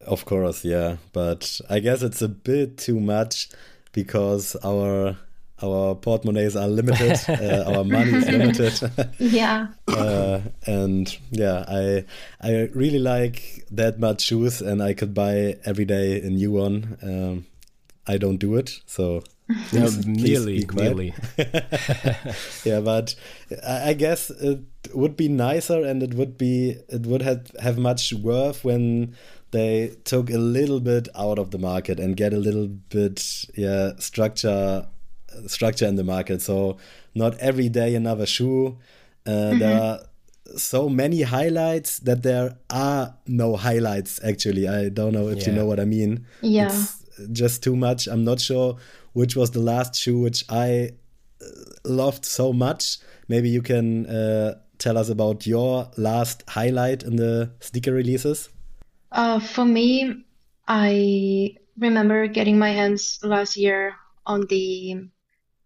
[0.00, 0.96] Of course, yeah.
[1.12, 3.48] But I guess it's a bit too much
[3.92, 5.16] because our
[5.62, 9.10] our portemonnaies are limited, uh, our money is limited.
[9.18, 9.68] yeah.
[9.88, 12.04] uh, and yeah, I
[12.40, 16.98] I really like that much shoes, and I could buy every day a new one.
[17.02, 17.46] Um,
[18.06, 19.22] I don't do it, so
[19.68, 21.14] please, nearly, nearly.
[22.64, 23.14] yeah, but
[23.66, 24.60] I guess it
[24.94, 29.14] would be nicer, and it would be it would have have much worth when
[29.50, 33.92] they took a little bit out of the market and get a little bit yeah
[33.98, 34.86] structure
[35.46, 36.42] structure in the market.
[36.42, 36.78] So
[37.14, 38.78] not every day another shoe.
[39.26, 39.58] Uh, mm-hmm.
[39.58, 40.00] There are
[40.56, 44.20] so many highlights that there are no highlights.
[44.24, 45.50] Actually, I don't know if yeah.
[45.50, 46.26] you know what I mean.
[46.40, 48.06] Yeah, it's just too much.
[48.06, 48.76] I'm not sure
[49.12, 50.92] which was the last shoe which I
[51.42, 51.46] uh,
[51.84, 52.98] loved so much.
[53.28, 58.48] Maybe you can uh, tell us about your last highlight in the sneaker releases.
[59.10, 60.24] Uh, for me,
[60.66, 63.94] I remember getting my hands last year
[64.26, 65.08] on the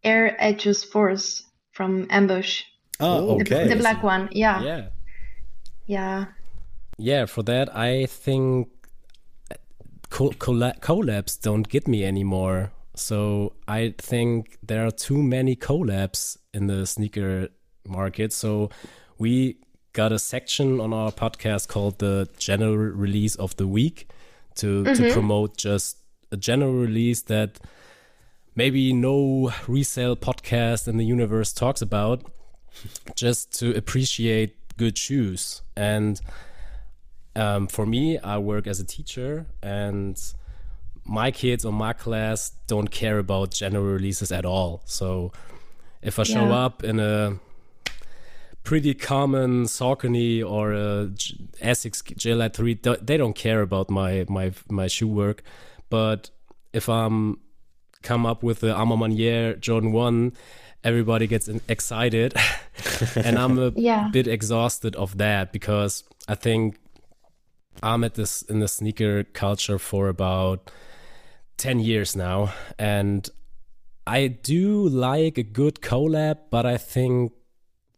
[0.05, 2.65] Air Adjust Force from Ambush.
[3.01, 3.65] Oh, okay.
[3.65, 4.63] The, the black one, yeah.
[4.63, 4.89] Yeah.
[5.87, 6.25] Yeah.
[6.99, 8.69] Yeah, for that, I think
[10.11, 12.73] collabs don't get me anymore.
[12.95, 17.49] So I think there are too many collabs in the sneaker
[17.87, 18.33] market.
[18.33, 18.71] So
[19.19, 19.57] we
[19.95, 24.09] got a section on our podcast called the general release of the week
[24.57, 25.03] to, mm-hmm.
[25.03, 25.97] to promote just
[26.31, 27.59] a general release that
[28.55, 32.23] maybe no resale podcast in the universe talks about
[33.15, 35.63] just to appreciate good shoes.
[35.77, 36.21] And
[37.35, 40.21] um, for me i work as a teacher and
[41.05, 44.83] my kids or my class don't care about general releases at all.
[44.85, 45.33] So
[46.03, 46.65] if i show yeah.
[46.65, 47.39] up in a
[48.65, 51.09] pretty common Saucony or a
[51.65, 55.43] Asics Gel-Lyte 3 they don't care about my my my shoe work.
[55.89, 56.31] But
[56.73, 57.39] if I'm
[58.03, 60.33] come up with the A Ma Maniére Jordan 1,
[60.85, 62.35] everybody gets excited.
[63.17, 64.09] and I'm a Yeah.
[64.13, 66.77] bit exhausted of that because I think
[67.83, 70.71] I'm at this in the sneaker culture for about
[71.57, 72.53] 10 years now.
[72.79, 73.29] And
[74.07, 77.33] I do like a good collab, but I think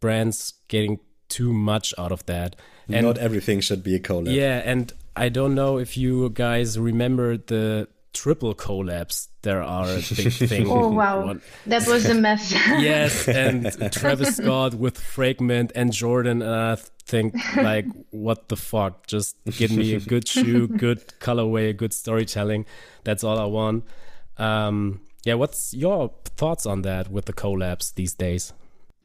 [0.00, 2.56] brands getting too much out of that.
[2.88, 4.32] And Not everything should be a collab.
[4.34, 9.28] yeah, and I don't know if you guys remember the triple collabs.
[9.42, 10.66] There are a big thing.
[10.70, 12.52] Oh wow, One- that was a mess.
[12.52, 19.06] yes, and Travis Scott with Fragment and Jordan, and I think like, what the fuck?
[19.06, 22.64] Just give me a good shoe, good colorway, good storytelling.
[23.04, 23.84] That's all I want.
[24.38, 28.52] Um, yeah, what's your thoughts on that with the collabs these days?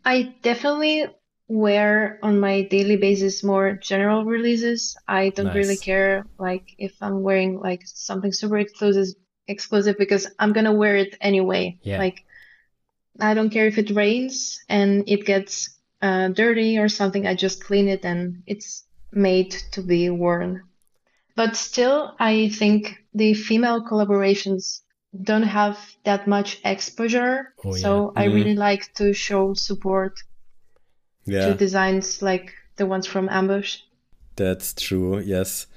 [0.05, 1.07] I definitely
[1.49, 4.95] wear on my daily basis more general releases.
[5.07, 9.15] I don't really care like if I'm wearing like something super exclusive
[9.47, 11.77] exclusive because I'm gonna wear it anyway.
[11.83, 11.97] Yeah.
[11.99, 12.17] Like
[13.19, 15.69] I don't care if it rains and it gets
[16.01, 17.27] uh, dirty or something.
[17.27, 20.63] I just clean it and it's made to be worn.
[21.35, 24.81] But still, I think the female collaborations
[25.23, 27.53] don't have that much exposure.
[27.65, 28.33] Oh, So I Mhm.
[28.33, 30.13] really like to show support
[31.29, 33.77] to Yeah, designs like the ones from Ambush.
[34.35, 35.19] that's true.
[35.19, 35.67] Yes.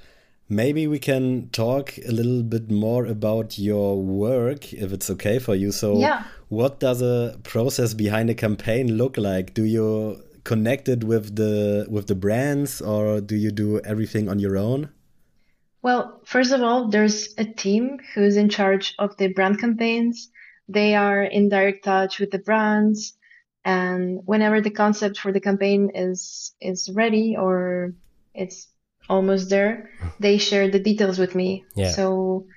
[0.49, 5.55] Maybe we can talk a little bit more about your work, if it's okay for
[5.55, 5.71] you.
[5.71, 6.23] So, Yeah.
[6.49, 9.53] what does a process behind a campaign look like?
[9.53, 14.39] Do you connect it with the with the brands, or do you do everything on
[14.39, 14.89] your own?
[15.81, 20.29] Well, first of all, there's a team who's in charge of the brand campaigns.
[20.69, 23.13] They are in direct touch with the brands,
[23.65, 27.93] and whenever the concept for the campaign is is ready or
[28.33, 28.67] it's
[29.09, 31.65] almost there, they share the details with me.
[31.75, 31.91] Yeah.
[31.91, 32.47] So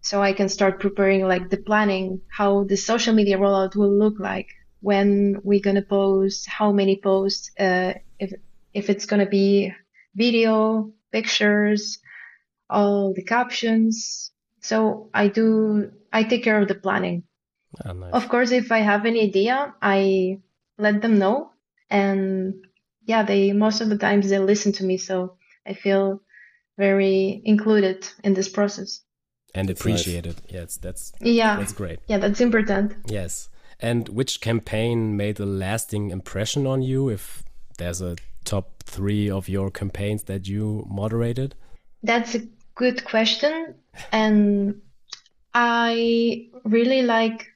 [0.00, 4.18] so I can start preparing like the planning, how the social media rollout will look
[4.18, 4.48] like,
[4.80, 8.32] when we're gonna post, how many posts, uh, if
[8.74, 9.72] if it's gonna be
[10.14, 11.98] video, pictures,
[12.68, 14.30] all the captions.
[14.60, 17.24] So I do, I take care of the planning.
[17.84, 18.12] Ah, nice.
[18.12, 20.38] Of course, if I have any idea, I
[20.78, 21.50] let them know.
[21.90, 22.54] And
[23.06, 24.96] yeah, they, most of the times they listen to me.
[24.96, 26.20] So I feel
[26.78, 29.00] very included in this process.
[29.54, 30.00] and That's nice.
[30.00, 30.36] appreciated.
[30.48, 31.56] Yes, that's Yeah.
[31.56, 32.00] that's great.
[32.08, 32.94] Yeah, that's important.
[33.06, 33.48] Yes.
[33.80, 37.08] And which campaign made a lasting impression on you?
[37.08, 37.44] If
[37.78, 41.54] there's a top three of your campaigns that you moderated?
[42.02, 42.42] That's a
[42.74, 43.74] good question.
[44.12, 44.80] And
[45.54, 47.46] I really like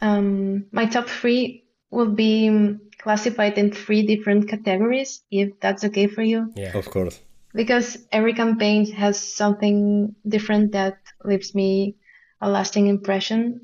[0.00, 1.61] um, my top three
[1.92, 6.50] will be classified in three different categories, if that's okay for you.
[6.56, 6.76] Yeah.
[6.76, 7.20] Of course.
[7.54, 11.96] Because every campaign has something different that leaves me
[12.40, 13.60] a lasting impression.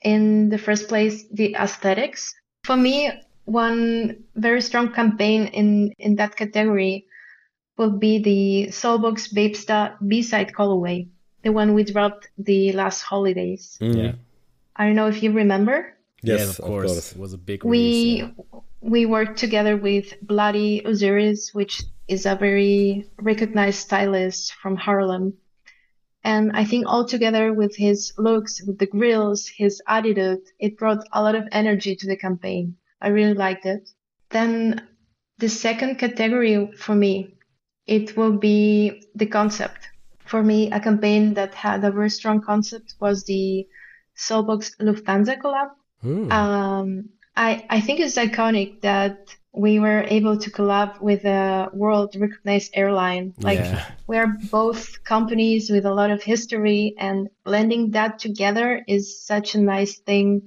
[0.00, 2.34] In the first place, the aesthetics.
[2.64, 3.12] For me,
[3.44, 7.06] one very strong campaign in, in that category
[7.76, 11.08] will be the Solebox Bapesta B-side colorway,
[11.42, 13.76] the one we dropped the last holidays.
[13.80, 13.96] Mm.
[13.96, 14.12] Yeah.
[14.74, 15.94] I don't know if you remember.
[16.22, 17.12] Yes, yeah, of course.
[17.12, 17.70] It was a big release.
[17.70, 18.60] We yeah.
[18.80, 25.34] we worked together with Bloody Osiris, which is a very recognized stylist from Harlem.
[26.24, 31.04] And I think all together with his looks, with the grills, his attitude, it brought
[31.12, 32.76] a lot of energy to the campaign.
[33.00, 33.90] I really liked it.
[34.30, 34.86] Then
[35.38, 37.34] the second category for me,
[37.86, 39.88] it will be the concept.
[40.24, 43.66] For me, a campaign that had a very strong concept was the
[44.16, 45.70] Solebox Lufthansa collab.
[46.02, 46.30] Hmm.
[46.30, 52.16] Um, I, I think it's iconic that we were able to collab with a world
[52.18, 53.34] recognized airline.
[53.38, 53.84] Like yeah.
[54.06, 59.54] we are both companies with a lot of history and blending that together is such
[59.54, 60.42] a nice thing.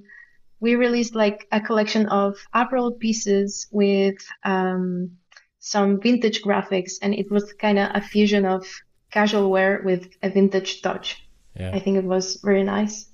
[0.60, 5.12] We released like a collection of apparel pieces with um,
[5.60, 8.66] some vintage graphics and it was kind of a fusion of
[9.10, 11.22] casual wear with a vintage touch.
[11.58, 13.08] I think it was very nice.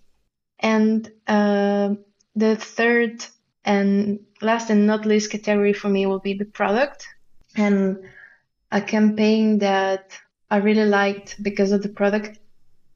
[0.59, 1.95] And uh,
[2.35, 3.25] the third
[3.65, 7.07] and last and not least category for me will be the product
[7.57, 7.99] and
[8.71, 10.19] a campaign that
[10.51, 12.39] I really liked because of the product.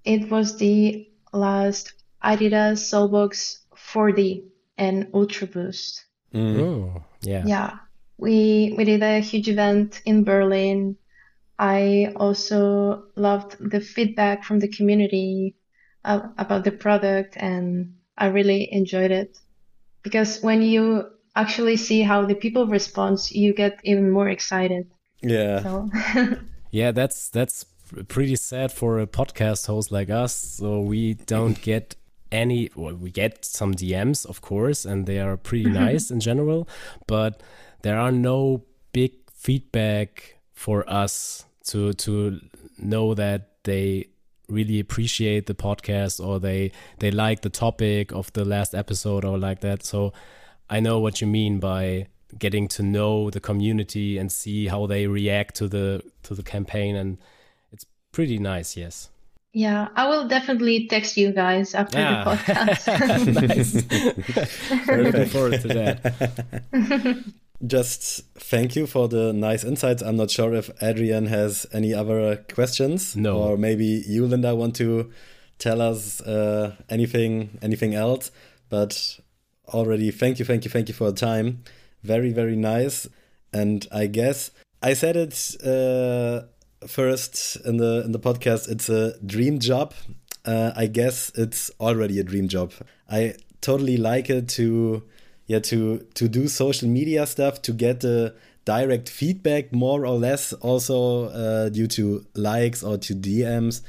[0.04, 4.44] It was the last Adidas Solebox 4D
[4.78, 6.04] and Ultra Boost.
[6.34, 6.60] Mm.
[6.60, 7.44] Oh, yeah.
[7.46, 7.78] Yeah,
[8.18, 10.96] we we did a huge event in Berlin.
[11.58, 15.54] I also loved the feedback from the community
[16.04, 19.38] uh, about the product, and I really enjoyed it
[20.02, 24.88] because when you actually see how the people respond, you get even more excited.
[25.22, 25.62] Yeah.
[25.62, 25.90] So
[26.70, 27.64] Yeah, that's that's
[28.08, 30.34] pretty sad for a podcast host like us.
[30.34, 31.96] So we don't get
[32.32, 32.70] any.
[32.74, 36.68] Well, we get some DMs, of course, and they are pretty nice in general,
[37.06, 37.42] but
[37.82, 42.40] there are no big feedback for us to to
[42.78, 44.08] know that they
[44.48, 49.38] really appreciate the podcast or they they like the topic of the last episode or
[49.38, 49.84] like that.
[49.84, 50.12] So
[50.68, 52.06] i know what you mean by
[52.38, 56.96] getting to know the community and see how they react to the to the campaign
[56.96, 57.18] and
[57.72, 59.10] it's pretty nice yes.
[59.52, 62.24] Yeah i will definitely text you guys after yeah.
[62.24, 62.86] the podcast.
[64.86, 65.04] Nice.
[65.04, 67.24] Looking forward to that
[67.64, 70.02] just thank you for the nice insights.
[70.02, 73.16] I'm not sure if Adrian has any other questions.
[73.16, 73.38] No.
[73.38, 75.10] Or maybe you, Linda, want to
[75.58, 78.30] tell us uh, anything anything else.
[78.68, 79.20] But
[79.68, 81.62] already thank you, thank you, thank you for the time.
[82.02, 83.08] Very, very nice.
[83.52, 84.50] And I guess
[84.82, 86.46] I said it uh,
[86.86, 88.68] first in the in the podcast.
[88.68, 89.94] It's a dream job.
[90.44, 92.72] Uh, I guess it's already a dream job.
[93.10, 95.02] I totally like it to
[95.46, 98.34] yeah to to do social media stuff to get the
[98.64, 103.82] direct feedback more or less also uh, due to likes or to DMs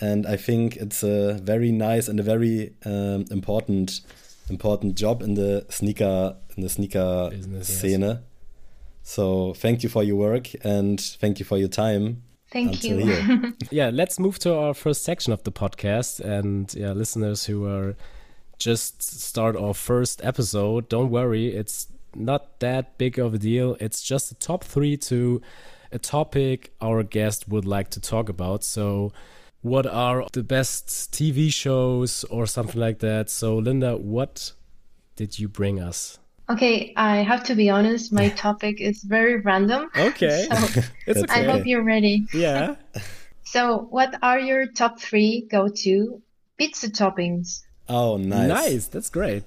[0.00, 4.00] and I think it's a very nice and a very um, important
[4.48, 8.00] important job in the sneaker in the sneaker Business, scene.
[8.00, 8.18] Yes.
[9.02, 12.22] So thank you for your work and thank you for your time.
[12.50, 13.54] Thank you.
[13.70, 17.96] yeah, let's move to our first section of the podcast and yeah, listeners who are
[18.60, 23.76] just start our first episode, don't worry, it's not that big of a deal.
[23.80, 25.40] It's just a top three to
[25.92, 28.62] a topic our guest would like to talk about.
[28.62, 29.12] So,
[29.62, 33.30] what are the best TV shows or something like that?
[33.30, 34.52] So, Linda, what
[35.16, 36.18] did you bring us?
[36.48, 39.90] Okay, I have to be honest, my topic is very random.
[39.96, 40.48] Okay.
[40.70, 41.32] So it's okay.
[41.32, 42.26] I hope you're ready.
[42.32, 42.76] Yeah.
[43.44, 46.22] so, what are your top three go to
[46.58, 47.62] pizza toppings?
[47.90, 48.48] Oh, nice.
[48.48, 48.86] Nice.
[48.86, 49.42] That's great.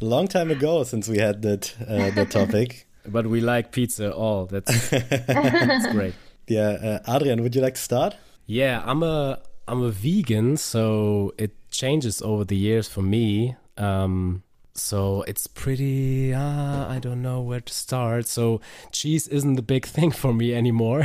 [0.00, 2.86] Long time ago since we had that uh, that topic.
[3.06, 4.46] but we like pizza all.
[4.46, 6.14] That's that's great.
[6.48, 8.16] Yeah, uh, Adrian, would you like to start?
[8.46, 9.38] Yeah, I'm a
[9.68, 13.56] I'm a vegan, so it changes over the years for me.
[13.78, 14.42] Um,
[14.76, 19.86] so it's pretty uh, i don't know where to start so cheese isn't the big
[19.86, 21.04] thing for me anymore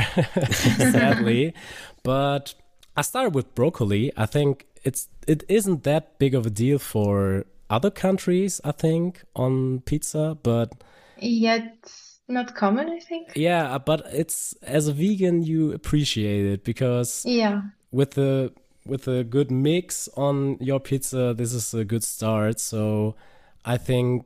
[0.50, 1.54] sadly
[2.02, 2.52] but
[2.96, 7.44] i started with broccoli i think it's it isn't that big of a deal for
[7.68, 10.72] other countries, I think, on pizza, but
[11.18, 11.90] yet
[12.28, 13.32] not common, I think.
[13.36, 18.52] Yeah, but it's as a vegan you appreciate it because yeah, with the
[18.86, 22.58] with a good mix on your pizza, this is a good start.
[22.60, 23.16] So
[23.64, 24.24] I think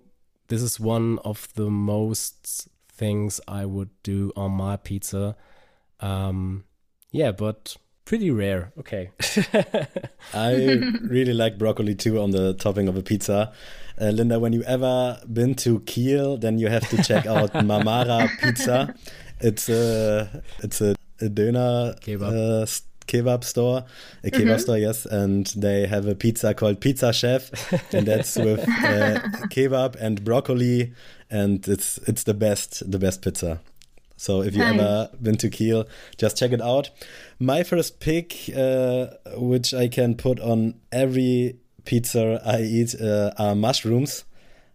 [0.49, 5.37] this is one of the most things I would do on my pizza.
[6.01, 6.65] Um,
[7.11, 8.73] yeah, but pretty rare.
[8.79, 9.11] Okay.
[10.35, 10.55] I
[11.03, 13.53] really like broccoli too on the topping of a pizza.
[14.01, 18.29] Uh, Linda, when you ever been to Kiel, then you have to check out Mamara
[18.41, 18.95] Pizza.
[19.41, 22.63] It's a it's a, a döner kebab.
[22.63, 22.67] Uh,
[23.07, 23.85] kebab store,
[24.23, 24.59] a kebab mm-hmm.
[24.59, 27.51] store, yes, and they have a pizza called Pizza Chef,
[27.93, 30.93] and that's with uh, kebab and broccoli,
[31.31, 33.61] and it's it's the best the best pizza.
[34.17, 34.79] So if you nice.
[34.79, 35.87] ever been to Kiel,
[36.17, 36.91] just check it out.
[37.39, 39.07] My first pick, uh,
[39.37, 44.25] which I can put on every pizza I eat, uh, are mushrooms.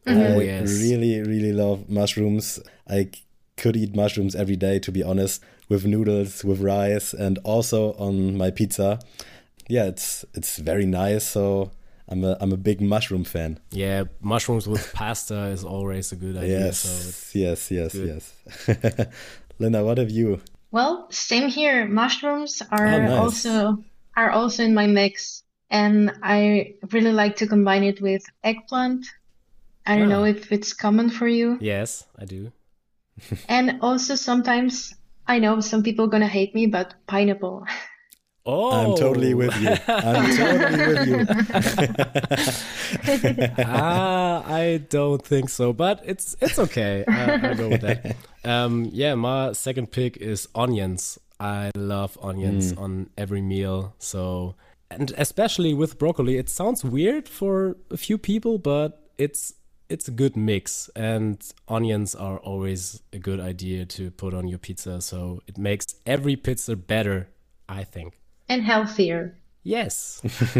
[0.05, 0.39] Mm-hmm.
[0.39, 0.81] I yes.
[0.81, 2.59] really, really love mushrooms.
[2.89, 3.09] I
[3.57, 8.37] could eat mushrooms every day, to be honest, with noodles, with rice, and also on
[8.37, 8.99] my pizza.
[9.67, 11.25] Yeah, it's it's very nice.
[11.25, 11.71] So
[12.09, 13.59] I'm a I'm a big mushroom fan.
[13.71, 16.59] Yeah, mushrooms with pasta is always a good idea.
[16.65, 18.23] Yes, so yes, yes, good.
[18.67, 19.07] yes.
[19.59, 20.41] Linda, what have you?
[20.71, 21.87] Well, same here.
[21.87, 23.19] Mushrooms are oh, nice.
[23.19, 23.83] also
[24.17, 29.05] are also in my mix, and I really like to combine it with eggplant.
[29.85, 30.21] I don't oh.
[30.21, 30.35] know ah.
[30.35, 31.57] if it's common for you.
[31.61, 32.51] Yes, I do.
[33.47, 34.95] and also sometimes
[35.27, 37.65] I know some people gonna hate me, but pineapple.
[38.51, 39.69] Oh, I'm totally with you.
[39.87, 41.19] I'm totally with you.
[43.59, 47.05] ah, I don't think so, but it's it's okay.
[47.07, 48.15] I, I go with that.
[48.43, 51.19] Um, yeah, my second pick is onions.
[51.39, 52.81] I love onions mm.
[52.81, 53.93] on every meal.
[53.99, 54.55] So,
[54.89, 59.53] and especially with broccoli, it sounds weird for a few people, but it's
[59.89, 64.59] it's a good mix and onions are always a good idea to put on your
[64.59, 67.27] pizza so it makes every pizza better
[67.67, 68.18] i think
[68.49, 69.37] and healthier.
[69.63, 70.21] Yes.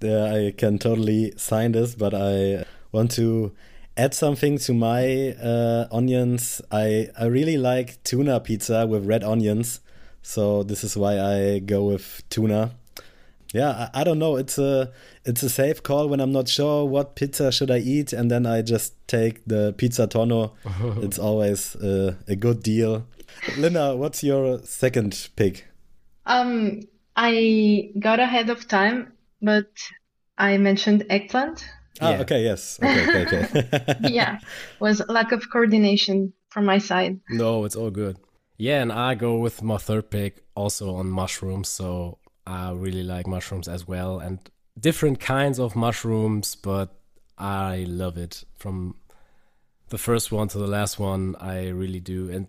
[0.00, 3.52] yeah, I can totally sign this, but I want to
[3.96, 6.62] add something to my uh, onions.
[6.70, 9.80] I, I really like tuna pizza with red onions.
[10.22, 12.72] So this is why I go with tuna.
[13.52, 14.36] Yeah, I, I, don't know.
[14.36, 14.92] It's a
[15.24, 18.46] it's a safe call when I'm not sure what pizza should I eat, and then
[18.46, 20.52] I just take the pizza tonno.
[21.02, 23.06] it's always a, a good deal.
[23.58, 25.66] Linda, what's your second pick?
[26.30, 26.80] Um,
[27.16, 29.12] I got ahead of time,
[29.42, 29.66] but
[30.38, 31.68] I mentioned eggplant.
[32.00, 32.20] Ah, yeah.
[32.20, 32.78] okay, yes.
[32.82, 33.94] Okay, okay, okay.
[34.08, 34.38] yeah,
[34.78, 37.20] was lack of coordination from my side.
[37.30, 38.16] No, it's all good.
[38.56, 41.68] Yeah, and I go with my third pick also on mushrooms.
[41.68, 44.38] So I really like mushrooms as well, and
[44.78, 46.94] different kinds of mushrooms, but
[47.38, 48.94] I love it from
[49.88, 51.34] the first one to the last one.
[51.40, 52.46] I really do, and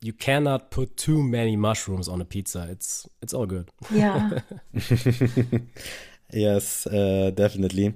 [0.00, 2.68] you cannot put too many mushrooms on a pizza.
[2.70, 3.70] It's it's all good.
[3.90, 4.40] Yeah.
[6.32, 7.94] yes, uh, definitely.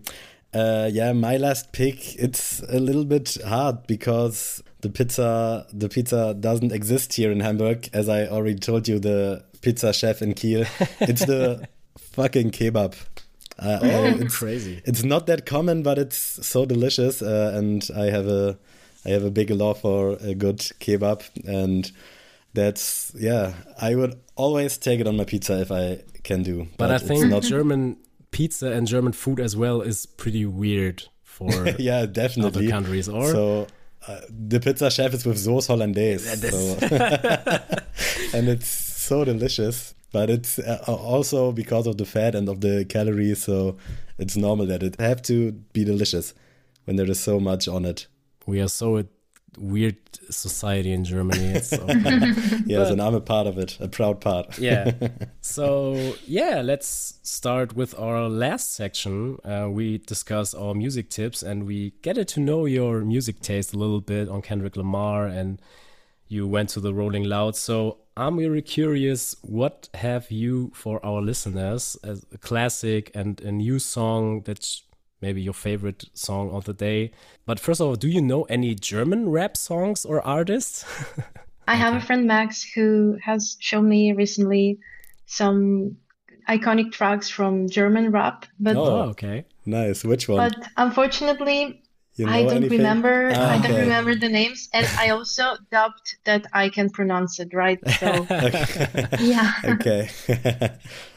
[0.54, 2.16] Uh, yeah, my last pick.
[2.16, 7.88] It's a little bit hard because the pizza the pizza doesn't exist here in Hamburg.
[7.92, 10.66] As I already told you, the pizza chef in Kiel.
[11.00, 12.94] It's the fucking kebab.
[13.58, 14.82] Uh, oh, it's crazy!
[14.84, 18.58] It's not that common, but it's so delicious, uh, and I have a
[19.04, 21.90] I have a big love for a good kebab, and
[22.54, 23.54] that's yeah.
[23.80, 26.68] I would always take it on my pizza if I can do.
[26.76, 27.42] But, but I think not...
[27.42, 27.96] German
[28.30, 33.08] pizza and German food as well is pretty weird for yeah, definitely other countries.
[33.08, 33.66] Or so
[34.06, 36.78] uh, the pizza chef is with sauce hollandaise, so.
[38.34, 39.94] and it's so delicious.
[40.12, 43.78] But it's uh, also because of the fat and of the calories, so
[44.18, 46.34] it's normal that it have to be delicious
[46.84, 48.06] when there is so much on it.
[48.46, 49.04] We are so
[49.58, 49.96] weird
[50.30, 51.60] society in Germany.
[51.60, 51.84] So.
[51.86, 54.58] yes, but, and I'm a part of it, a proud part.
[54.58, 54.92] yeah.
[55.40, 59.38] So yeah, let's start with our last section.
[59.44, 63.76] Uh, we discuss our music tips and we get to know your music taste a
[63.76, 65.60] little bit on Kendrick Lamar and
[66.28, 67.56] you went to the Rolling Loud.
[67.56, 73.52] So I'm really curious, what have you for our listeners as a classic and a
[73.52, 74.82] new song that's
[75.22, 77.12] maybe your favorite song of the day.
[77.46, 80.84] But first of all, do you know any German rap songs or artists?
[81.68, 84.78] I have a friend Max who has shown me recently
[85.26, 85.96] some
[86.48, 88.46] iconic tracks from German rap.
[88.58, 90.04] But oh, okay, nice.
[90.04, 90.50] Which one?
[90.50, 91.82] But unfortunately,
[92.16, 92.78] you know I don't anything?
[92.78, 93.30] remember.
[93.34, 97.54] Ah, I don't remember the names, and I also doubt that I can pronounce it
[97.54, 97.78] right.
[98.00, 98.26] So,
[99.20, 99.52] yeah.
[99.64, 100.10] okay.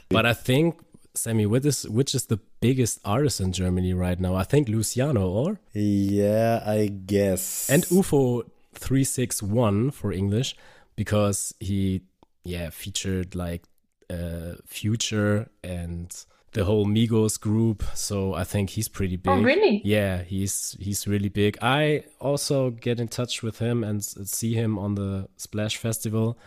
[0.10, 0.80] but I think
[1.18, 4.36] Sammy, what is which is the biggest artist in Germany right now?
[4.36, 7.70] I think Luciano, or yeah, I guess.
[7.70, 8.44] And UFO
[8.74, 10.56] three six one for English
[10.96, 12.02] because he
[12.44, 13.64] yeah featured like
[14.10, 16.14] uh, Future and
[16.56, 17.84] the whole Migos group.
[17.94, 19.32] So I think he's pretty big.
[19.32, 19.82] Oh, really?
[19.84, 21.58] Yeah, he's he's really big.
[21.62, 26.38] I also get in touch with him and see him on the Splash Festival.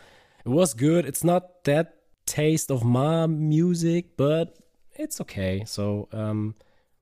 [0.45, 1.05] It was good.
[1.05, 1.98] It's not that
[2.29, 4.57] taste of my music, but
[4.97, 5.65] it's okay.
[5.67, 6.55] So, um,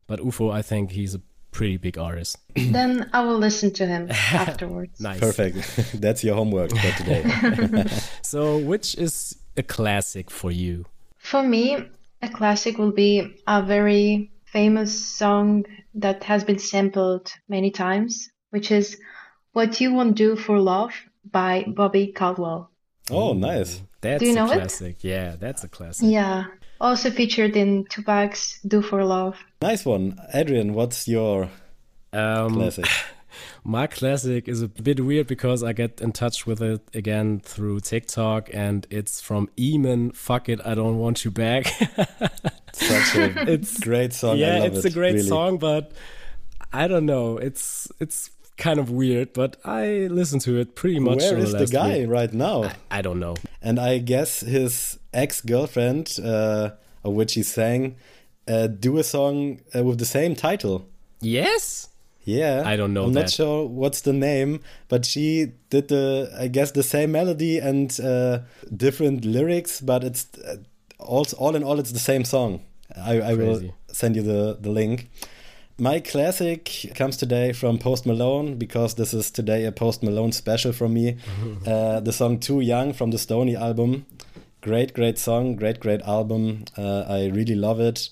[0.07, 1.21] but UFO, I think he's a
[1.51, 2.39] pretty big artist.
[2.55, 5.01] then I will listen to him afterwards.
[5.01, 5.21] nice.
[5.21, 5.57] Perfect.
[5.95, 7.87] That's your homework for today.
[8.23, 10.85] so, which is a classic for you?
[11.19, 11.89] For me,
[12.23, 15.65] a classic will be a very famous song
[15.95, 18.99] that has been sampled many times, which is
[19.53, 20.93] What You Won't Do for Love
[21.31, 22.71] by Bobby Caldwell.
[23.11, 23.83] Oh, nice.
[24.01, 25.05] That's Do you know a classic.
[25.05, 25.09] It?
[25.09, 26.09] Yeah, that's a classic.
[26.11, 26.45] Yeah.
[26.81, 29.37] Also featured in Tupac's Do for Love.
[29.63, 30.21] Nice one.
[30.35, 31.49] Adrian, what's your
[32.13, 32.87] um, classic?
[33.65, 37.81] My classic is a bit weird because I get in touch with it again through
[37.81, 40.15] TikTok and it's from Eamon.
[40.15, 41.67] Fuck it, I don't want you back.
[42.73, 44.39] Such a it's great song.
[44.39, 45.27] Yeah, it's it, a great really.
[45.27, 45.93] song, but
[46.73, 47.39] I don't know.
[47.39, 51.19] It's it's kind of weird, but I listen to it pretty much.
[51.19, 52.09] Where is the, the guy week.
[52.09, 52.65] right now?
[52.65, 53.37] I, I, don't know.
[53.67, 56.71] And I guess his ex girlfriend, uh,
[57.03, 57.97] of which he sang,
[58.47, 60.87] uh, do a song uh, with the same title.
[61.21, 61.89] Yes.
[62.23, 63.07] Yeah, I don't know.
[63.07, 63.21] I'm that.
[63.23, 67.89] not sure what's the name, but she did the, I guess, the same melody and
[67.99, 68.39] uh,
[68.77, 70.59] different lyrics, but it's uh,
[71.01, 72.63] all, all in all, it's the same song.
[72.97, 75.11] I, I will send you the the link.
[75.79, 80.73] My classic comes today from Post Malone because this is today a Post Malone special
[80.73, 81.19] from me.
[81.67, 84.07] uh, the song Too Young from the Stony album.
[84.63, 86.65] Great, great song, great, great album.
[86.79, 88.09] Uh, I really love it.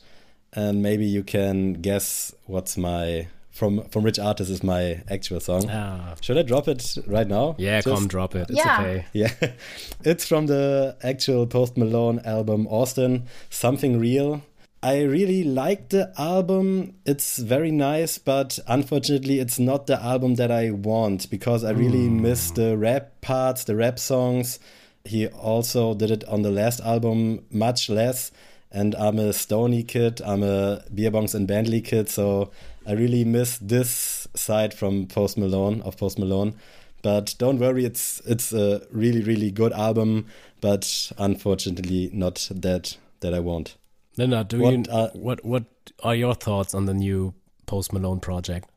[0.53, 5.71] And maybe you can guess what's my from from which artist is my actual song.
[5.71, 6.17] Ah.
[6.21, 7.55] Should I drop it right now?
[7.57, 8.51] Yeah, Just, come drop it.
[8.51, 8.81] It's yeah.
[8.81, 9.07] okay.
[9.15, 9.33] Yeah.
[10.05, 14.43] it's from the actual Post Malone album Austin, Something Real.
[14.85, 16.97] I really like the album.
[17.07, 22.07] It's very nice, but unfortunately, it's not the album that I want because I really
[22.07, 22.21] mm.
[22.21, 24.59] miss the rap parts, the rap songs.
[25.07, 28.31] he also did it on the last album, much less.
[28.71, 32.51] And I'm a Stony kid, I'm a Beer Beerbongs and Bentley kid, so
[32.87, 36.57] I really miss this side from Post Malone of Post Malone.
[37.01, 40.27] But don't worry, it's it's a really really good album,
[40.61, 43.77] but unfortunately not that that I want.
[44.17, 45.65] Linda, do what, you uh, what what
[46.03, 47.35] are your thoughts on the new
[47.67, 48.69] Post Malone project?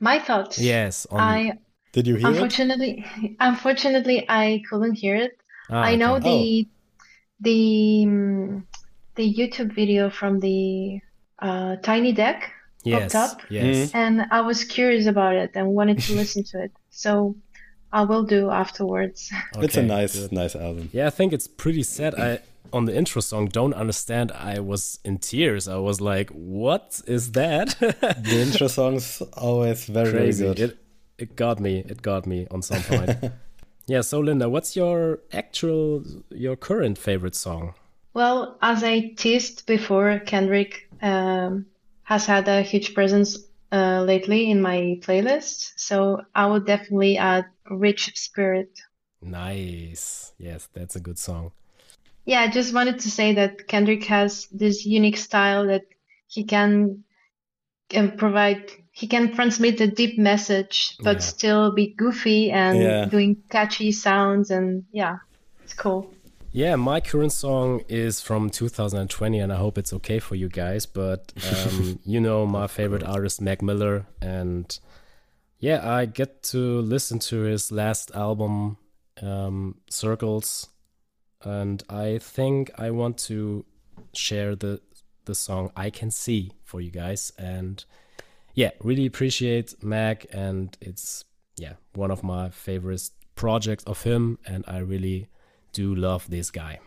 [0.00, 0.58] My thoughts.
[0.58, 1.06] Yes.
[1.10, 1.20] On...
[1.20, 1.58] I
[1.92, 3.36] did you hear unfortunately, it?
[3.40, 5.38] Unfortunately, I couldn't hear it.
[5.70, 7.04] Ah, I know the oh.
[7.40, 8.66] the um,
[9.14, 11.00] the YouTube video from the
[11.38, 12.48] uh, Tiny Desk
[12.84, 13.64] yes, popped up, yes.
[13.64, 13.96] Mm-hmm.
[13.96, 16.72] and I was curious about it and wanted to listen to it.
[16.90, 17.36] So
[17.92, 19.30] I will do afterwards.
[19.56, 20.32] Okay, it's a nice, good.
[20.32, 20.90] nice album.
[20.92, 22.14] Yeah, I think it's pretty sad.
[22.14, 22.40] I
[22.72, 25.68] on the intro song "Don't Understand." I was in tears.
[25.68, 30.44] I was like, "What is that?" the intro song's always very, Crazy.
[30.44, 30.70] very good.
[30.70, 30.78] It,
[31.18, 31.84] it got me.
[31.86, 33.32] It got me on some point.
[33.86, 34.02] yeah.
[34.02, 37.74] So, Linda, what's your actual, your current favorite song?
[38.14, 41.66] Well, as I teased before, Kendrick um,
[42.02, 43.38] has had a huge presence
[43.70, 45.72] uh, lately in my playlist.
[45.76, 48.80] So I would definitely add Rich Spirit.
[49.20, 50.32] Nice.
[50.38, 51.52] Yes, that's a good song.
[52.28, 55.86] Yeah, I just wanted to say that Kendrick has this unique style that
[56.26, 57.04] he can,
[57.88, 61.20] can provide he can transmit a deep message but yeah.
[61.20, 63.04] still be goofy and yeah.
[63.04, 65.18] doing catchy sounds and yeah
[65.62, 66.12] it's cool
[66.50, 70.84] yeah my current song is from 2020 and i hope it's okay for you guys
[70.84, 71.32] but
[71.64, 74.80] um, you know my favorite artist mac miller and
[75.60, 78.76] yeah i get to listen to his last album
[79.22, 80.68] um, circles
[81.44, 83.64] and i think i want to
[84.14, 84.80] share the
[85.24, 87.84] the song i can see for you guys and
[88.58, 91.24] yeah, really appreciate Mac, and it's
[91.56, 95.28] yeah one of my favorite projects of him, and I really
[95.72, 96.80] do love this guy.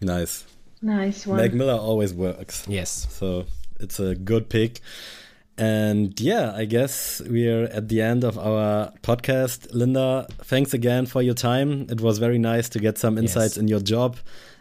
[0.00, 0.44] Nice,
[0.80, 1.38] nice one.
[1.38, 2.64] Mac Miller always works.
[2.68, 3.46] Yes, so
[3.80, 4.80] it's a good pick.
[5.58, 9.68] And yeah, I guess we're at the end of our podcast.
[9.74, 11.86] Linda, thanks again for your time.
[11.90, 13.58] It was very nice to get some insights yes.
[13.58, 14.16] in your job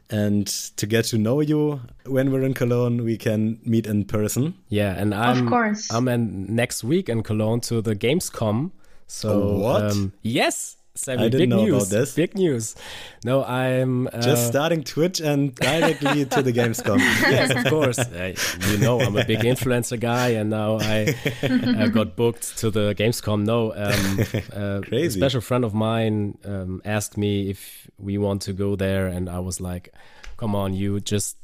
[0.10, 4.56] and to get to know you when we're in Cologne, we can meet in person.
[4.70, 8.72] Yeah, and I'm of course I'm in next week in Cologne to the Gamescom.
[9.08, 9.92] So oh, what?
[9.92, 11.76] Um, yes, Sammy, I didn't know news.
[11.76, 12.16] about this.
[12.16, 12.76] Big news.
[13.24, 16.98] No, I'm uh, just starting Twitch and directly to the Gamescom.
[17.22, 18.00] yes, of course.
[18.18, 18.34] Uh,
[18.72, 22.96] you know, I'm a big influencer guy, and now I uh, got booked to the
[22.96, 23.46] Gamescom.
[23.46, 24.20] No, um,
[24.56, 29.08] uh, a special friend of mine um, asked me if we want to go there,
[29.08, 29.94] and I was like,
[30.38, 31.38] "Come on, you just."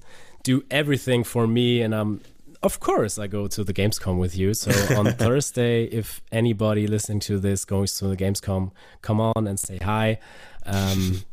[0.44, 2.20] do everything for me and I'm
[2.64, 4.54] of course I go to the Gamescom with you.
[4.54, 9.60] So on Thursday, if anybody listening to this goes to the Gamescom, come on and
[9.60, 10.20] say hi.
[10.66, 11.24] Um,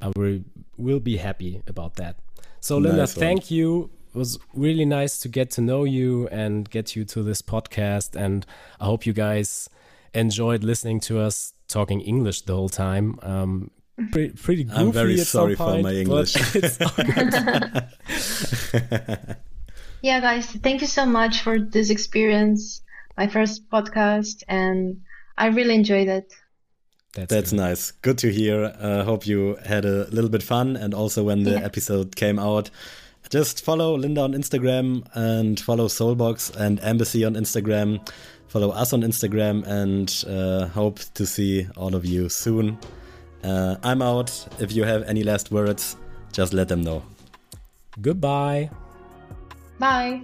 [0.00, 0.40] I will,
[0.76, 2.16] will be happy about that.
[2.60, 3.90] So Linda, nice thank you.
[4.14, 8.16] It was really nice to get to know you and get you to this podcast.
[8.16, 8.44] And
[8.80, 9.68] I hope you guys
[10.12, 13.18] enjoyed listening to us talking English the whole time.
[13.22, 13.70] Um,
[14.10, 16.34] pretty, pretty goofy I'm very sorry for my English.
[20.02, 22.82] Yeah, guys, thank you so much for this experience,
[23.18, 25.02] my first podcast, and
[25.36, 26.32] I really enjoyed it.
[27.12, 27.90] That's, That's nice.
[27.90, 28.72] Good to hear.
[28.80, 31.64] I uh, hope you had a little bit fun, and also when the yeah.
[31.64, 32.70] episode came out,
[33.30, 38.08] just follow Linda on Instagram and follow Solebox and MBCY on Instagram.
[38.48, 42.78] Follow us on Instagram, and uh, hope to see all of you soon.
[43.44, 44.30] Uh, I'm out.
[44.60, 45.96] If you have any last words,
[46.32, 47.02] just let them know.
[48.00, 48.70] Goodbye.
[49.80, 50.20] Bye.